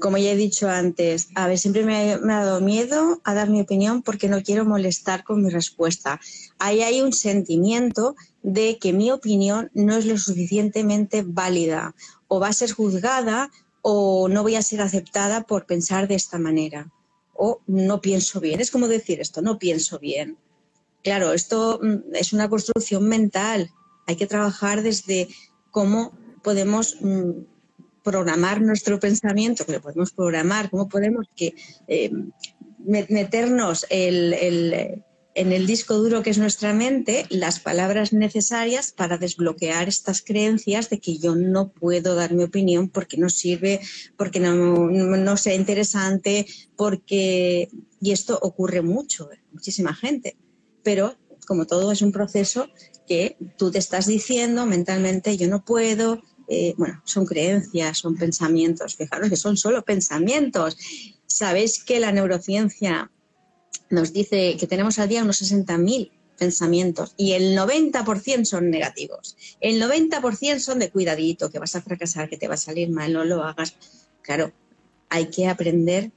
como 0.00 0.18
ya 0.18 0.32
he 0.32 0.36
dicho 0.36 0.68
antes, 0.68 1.28
a 1.34 1.46
ver, 1.46 1.58
siempre 1.58 1.84
me 1.84 2.12
ha, 2.12 2.18
dado 2.18 2.60
miedo 2.60 3.20
a 3.24 3.34
dar 3.34 3.48
mi 3.48 3.60
opinión 3.60 4.02
porque 4.02 4.28
no 4.28 4.42
quiero 4.42 4.64
molestar 4.64 5.24
con 5.24 5.42
mi 5.42 5.50
respuesta. 5.50 6.20
Ahí 6.58 6.82
hay 6.82 7.00
un 7.00 7.12
sentimiento 7.12 8.16
de 8.42 8.78
que 8.78 8.92
mi 8.92 9.10
opinión 9.10 9.70
no 9.74 9.96
es 9.96 10.06
lo 10.06 10.18
suficientemente 10.18 11.22
válida 11.26 11.94
o 12.26 12.40
va 12.40 12.48
a 12.48 12.52
ser 12.52 12.72
juzgada 12.72 13.50
o 13.82 14.28
no 14.28 14.42
voy 14.42 14.56
a 14.56 14.62
ser 14.62 14.80
aceptada 14.80 15.44
por 15.44 15.66
pensar 15.66 16.08
de 16.08 16.16
esta 16.16 16.38
manera 16.38 16.90
o 17.34 17.60
no 17.66 18.00
pienso 18.00 18.40
bien. 18.40 18.60
Es 18.60 18.70
como 18.70 18.88
decir 18.88 19.20
esto, 19.20 19.42
no 19.42 19.58
pienso 19.58 20.00
bien. 20.00 20.36
Claro, 21.04 21.32
esto 21.32 21.78
mm, 21.80 22.14
es 22.14 22.32
una 22.32 22.48
construcción 22.48 23.08
mental. 23.08 23.70
Hay 24.06 24.16
que 24.16 24.26
trabajar 24.26 24.82
desde 24.82 25.28
cómo 25.70 26.12
podemos 26.42 26.96
mm, 27.00 27.30
programar 28.08 28.62
nuestro 28.62 28.98
pensamiento, 28.98 29.66
que 29.66 29.72
lo 29.72 29.82
podemos 29.82 30.12
programar, 30.12 30.70
cómo 30.70 30.88
podemos 30.88 31.26
que, 31.36 31.54
eh, 31.86 32.10
meternos 33.18 33.84
el, 33.90 34.32
en 35.34 35.52
el 35.52 35.66
disco 35.66 35.94
duro 35.98 36.22
que 36.22 36.30
es 36.30 36.38
nuestra 36.38 36.72
mente 36.72 37.26
las 37.28 37.60
palabras 37.60 38.14
necesarias 38.14 38.92
para 38.92 39.18
desbloquear 39.18 39.88
estas 39.88 40.22
creencias 40.22 40.88
de 40.88 41.00
que 41.00 41.18
yo 41.18 41.34
no 41.34 41.70
puedo 41.70 42.14
dar 42.14 42.32
mi 42.32 42.44
opinión 42.44 42.88
porque 42.88 43.18
no 43.18 43.28
sirve, 43.28 43.80
porque 44.16 44.40
no, 44.40 44.88
no 44.88 45.36
sea 45.36 45.54
interesante, 45.54 46.46
porque... 46.76 47.68
Y 48.00 48.12
esto 48.12 48.38
ocurre 48.40 48.80
mucho, 48.80 49.28
muchísima 49.52 49.92
gente. 49.92 50.36
Pero 50.82 51.16
como 51.46 51.66
todo 51.66 51.92
es 51.92 52.00
un 52.00 52.12
proceso 52.12 52.68
que 53.06 53.36
tú 53.56 53.70
te 53.70 53.78
estás 53.78 54.06
diciendo 54.06 54.66
mentalmente, 54.66 55.36
yo 55.36 55.48
no 55.48 55.64
puedo, 55.64 56.22
eh, 56.48 56.74
bueno, 56.78 57.00
son 57.04 57.26
creencias, 57.26 57.98
son 57.98 58.16
pensamientos, 58.16 58.96
fijaros 58.96 59.28
que 59.28 59.36
son 59.36 59.56
solo 59.56 59.84
pensamientos. 59.84 60.76
Sabéis 61.26 61.84
que 61.84 62.00
la 62.00 62.10
neurociencia 62.10 63.10
nos 63.90 64.12
dice 64.12 64.56
que 64.58 64.66
tenemos 64.66 64.98
al 64.98 65.08
día 65.08 65.22
unos 65.22 65.42
60.000 65.42 66.10
pensamientos 66.38 67.14
y 67.16 67.32
el 67.32 67.56
90% 67.56 68.44
son 68.44 68.70
negativos. 68.70 69.36
El 69.60 69.80
90% 69.82 70.58
son 70.60 70.78
de 70.78 70.90
cuidadito, 70.90 71.50
que 71.50 71.58
vas 71.58 71.76
a 71.76 71.82
fracasar, 71.82 72.30
que 72.30 72.38
te 72.38 72.48
va 72.48 72.54
a 72.54 72.58
salir 72.58 72.88
mal, 72.88 73.12
no 73.12 73.24
lo 73.24 73.42
hagas. 73.42 73.74
Claro, 74.22 74.52
hay 75.10 75.26
que 75.26 75.48
aprender 75.48 76.12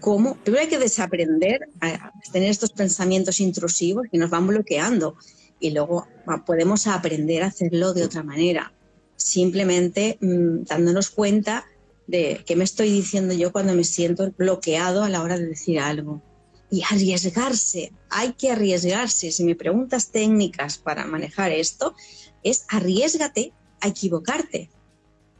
cómo, 0.00 0.36
primero 0.36 0.64
hay 0.64 0.68
que 0.68 0.78
desaprender 0.78 1.68
a 1.80 2.12
tener 2.32 2.50
estos 2.50 2.72
pensamientos 2.72 3.40
intrusivos 3.40 4.06
que 4.10 4.18
nos 4.18 4.30
van 4.30 4.46
bloqueando 4.46 5.16
y 5.60 5.70
luego 5.70 6.08
podemos 6.44 6.86
aprender 6.86 7.42
a 7.42 7.46
hacerlo 7.46 7.94
de 7.94 8.04
otra 8.04 8.22
manera, 8.22 8.72
simplemente 9.16 10.18
mm, 10.20 10.64
dándonos 10.64 11.10
cuenta 11.10 11.64
de 12.06 12.42
qué 12.46 12.56
me 12.56 12.64
estoy 12.64 12.90
diciendo 12.90 13.34
yo 13.34 13.52
cuando 13.52 13.74
me 13.74 13.84
siento 13.84 14.30
bloqueado 14.36 15.02
a 15.02 15.08
la 15.08 15.22
hora 15.22 15.38
de 15.38 15.46
decir 15.46 15.80
algo 15.80 16.22
y 16.70 16.82
arriesgarse. 16.82 17.92
Hay 18.10 18.32
que 18.32 18.50
arriesgarse. 18.50 19.30
Si 19.30 19.44
me 19.44 19.54
preguntas 19.54 20.10
técnicas 20.10 20.78
para 20.78 21.06
manejar 21.06 21.52
esto, 21.52 21.94
es 22.42 22.64
arriesgate 22.68 23.52
a 23.80 23.88
equivocarte. 23.88 24.70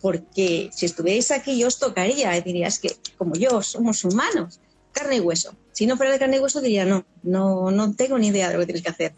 Porque 0.00 0.70
si 0.72 0.86
estuvierais 0.86 1.30
aquí 1.30 1.58
yo 1.58 1.66
os 1.66 1.78
tocaría 1.78 2.36
y 2.36 2.42
dirías 2.42 2.78
que 2.78 2.96
como 3.16 3.34
yo 3.34 3.62
somos 3.62 4.04
humanos, 4.04 4.60
carne 4.92 5.16
y 5.16 5.20
hueso. 5.20 5.56
Si 5.72 5.86
no 5.86 5.96
fuera 5.96 6.12
de 6.12 6.18
carne 6.18 6.36
y 6.36 6.40
hueso 6.40 6.60
diría 6.60 6.84
no, 6.84 7.04
no, 7.22 7.70
no 7.70 7.94
tengo 7.94 8.18
ni 8.18 8.28
idea 8.28 8.48
de 8.48 8.54
lo 8.54 8.60
que 8.60 8.66
tienes 8.66 8.82
que 8.82 8.90
hacer. 8.90 9.14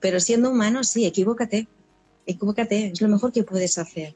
Pero 0.00 0.20
siendo 0.20 0.50
humano, 0.50 0.84
sí, 0.84 1.04
equivócate. 1.04 1.68
Equivócate, 2.28 2.92
es 2.92 3.00
lo 3.00 3.08
mejor 3.08 3.32
que 3.32 3.42
puedes 3.42 3.78
hacer. 3.78 4.14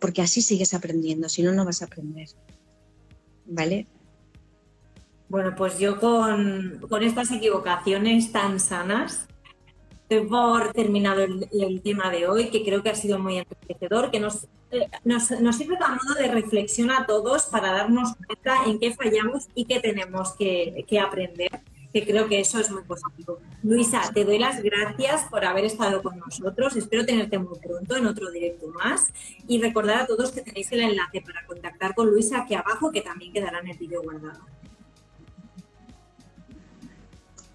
Porque 0.00 0.20
así 0.20 0.42
sigues 0.42 0.74
aprendiendo, 0.74 1.28
si 1.28 1.44
no, 1.44 1.52
no 1.52 1.64
vas 1.64 1.80
a 1.80 1.84
aprender. 1.84 2.28
¿Vale? 3.46 3.86
Bueno, 5.28 5.54
pues 5.56 5.78
yo 5.78 6.00
con, 6.00 6.80
estas 7.00 7.30
equivocaciones 7.30 8.32
tan 8.32 8.58
sanas, 8.58 9.28
doy 10.10 10.26
por 10.26 10.72
terminado 10.72 11.22
el, 11.22 11.80
tema 11.82 12.10
de 12.10 12.26
hoy, 12.26 12.50
que 12.50 12.64
creo 12.64 12.82
que 12.82 12.90
ha 12.90 12.96
sido 12.96 13.20
muy 13.20 13.38
enriquecedor, 13.38 14.10
que 14.10 14.18
nos, 14.18 14.48
eh, 14.72 14.90
nos, 15.04 15.28
sirve 15.56 15.76
a 15.80 15.88
modo 15.88 16.14
de 16.20 16.28
reflexión 16.32 16.90
a 16.90 17.06
todos 17.06 17.44
para 17.44 17.72
darnos 17.72 18.14
cuenta 18.26 18.64
en 18.66 18.80
qué 18.80 18.92
fallamos 18.92 19.46
y 19.54 19.66
qué 19.66 19.78
tenemos 19.78 20.32
que, 20.32 20.84
que 20.88 20.98
aprender 20.98 21.62
que 21.92 22.06
creo 22.06 22.28
que 22.28 22.40
eso 22.40 22.58
es 22.58 22.70
muy 22.70 22.82
positivo. 22.84 23.38
Luisa, 23.62 24.10
te 24.14 24.24
doy 24.24 24.38
las 24.38 24.62
gracias 24.62 25.24
por 25.30 25.44
haber 25.44 25.64
estado 25.66 26.02
con 26.02 26.18
nosotros. 26.18 26.74
Espero 26.76 27.04
tenerte 27.04 27.38
muy 27.38 27.58
pronto 27.58 27.96
en 27.96 28.06
otro 28.06 28.30
directo 28.30 28.68
más. 28.68 29.08
Y 29.46 29.60
recordar 29.60 30.02
a 30.02 30.06
todos 30.06 30.32
que 30.32 30.40
tenéis 30.40 30.72
el 30.72 30.80
enlace 30.80 31.20
para 31.20 31.44
contactar 31.46 31.94
con 31.94 32.08
Luisa 32.10 32.42
aquí 32.42 32.54
abajo, 32.54 32.90
que 32.90 33.02
también 33.02 33.32
quedará 33.32 33.60
en 33.60 33.68
el 33.68 33.78
vídeo 33.78 34.02
guardado. 34.02 34.40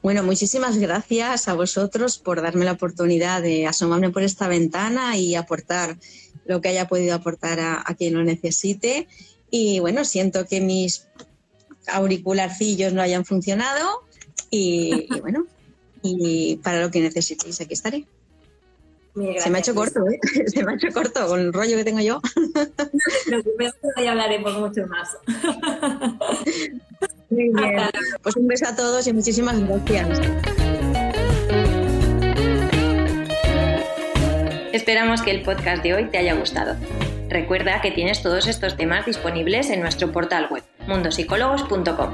Bueno, 0.04 0.24
muchísimas 0.24 0.78
gracias 0.78 1.48
a 1.48 1.54
vosotros 1.54 2.18
por 2.18 2.42
darme 2.42 2.64
la 2.64 2.74
oportunidad 2.74 3.42
de 3.42 3.68
asomarme 3.68 4.10
por 4.12 4.24
esta 4.24 4.48
ventana 4.48 5.18
y 5.18 5.36
aportar 5.36 5.98
lo 6.46 6.62
que 6.62 6.70
haya 6.70 6.88
podido 6.88 7.14
aportar 7.14 7.60
a, 7.60 7.84
quien 7.98 8.14
lo 8.14 8.24
necesite. 8.24 9.08
Y 9.50 9.80
bueno, 9.80 10.06
siento 10.06 10.46
que 10.48 10.62
mis 10.62 11.08
auricularcillos 11.88 12.94
no 12.94 13.02
hayan 13.02 13.26
funcionado 13.26 14.07
y, 14.50 15.08
bueno, 15.22 15.46
y 16.02 16.58
para 16.58 16.82
lo 16.82 16.92
que 16.92 17.02
necesitéis, 17.02 17.60
aquí 17.62 17.74
estaré. 17.74 18.06
Se 19.40 19.50
me 19.50 19.58
ha 19.58 19.62
hecho 19.62 19.74
corto, 19.74 20.08
¿eh? 20.08 20.20
Se 20.48 20.64
me 20.64 20.74
ha 20.74 20.76
hecho 20.76 20.90
corto 20.94 21.28
con 21.28 21.40
el 21.40 21.52
rollo 21.52 21.76
que 21.78 21.84
tengo 21.84 22.02
yo. 22.02 22.22
No 23.30 23.44
te 23.44 23.52
hoy 23.98 24.08
hablaremos 24.08 24.58
mucho 24.58 24.86
más. 24.88 25.18
Muy 27.30 27.52
bien. 27.54 27.76
Pues 28.22 28.36
un 28.36 28.48
beso 28.48 28.68
a 28.68 28.76
todos 28.76 29.06
y 29.08 29.14
muchísimas 29.14 29.60
gracias. 29.60 30.22
Esperamos 34.72 35.22
que 35.22 35.32
el 35.32 35.42
podcast 35.44 35.84
de 35.84 35.94
hoy 35.96 36.06
te 36.06 36.20
haya 36.20 36.36
gustado. 36.36 36.76
Recuerda 37.30 37.82
que 37.82 37.92
tienes 37.92 38.22
todos 38.22 38.48
estos 38.48 38.78
temas 38.78 39.06
disponibles 39.06 39.70
en 39.70 39.82
nuestro 39.82 40.12
portal 40.12 40.48
web 40.50 40.64
mundosicólogos.com. 40.88 42.14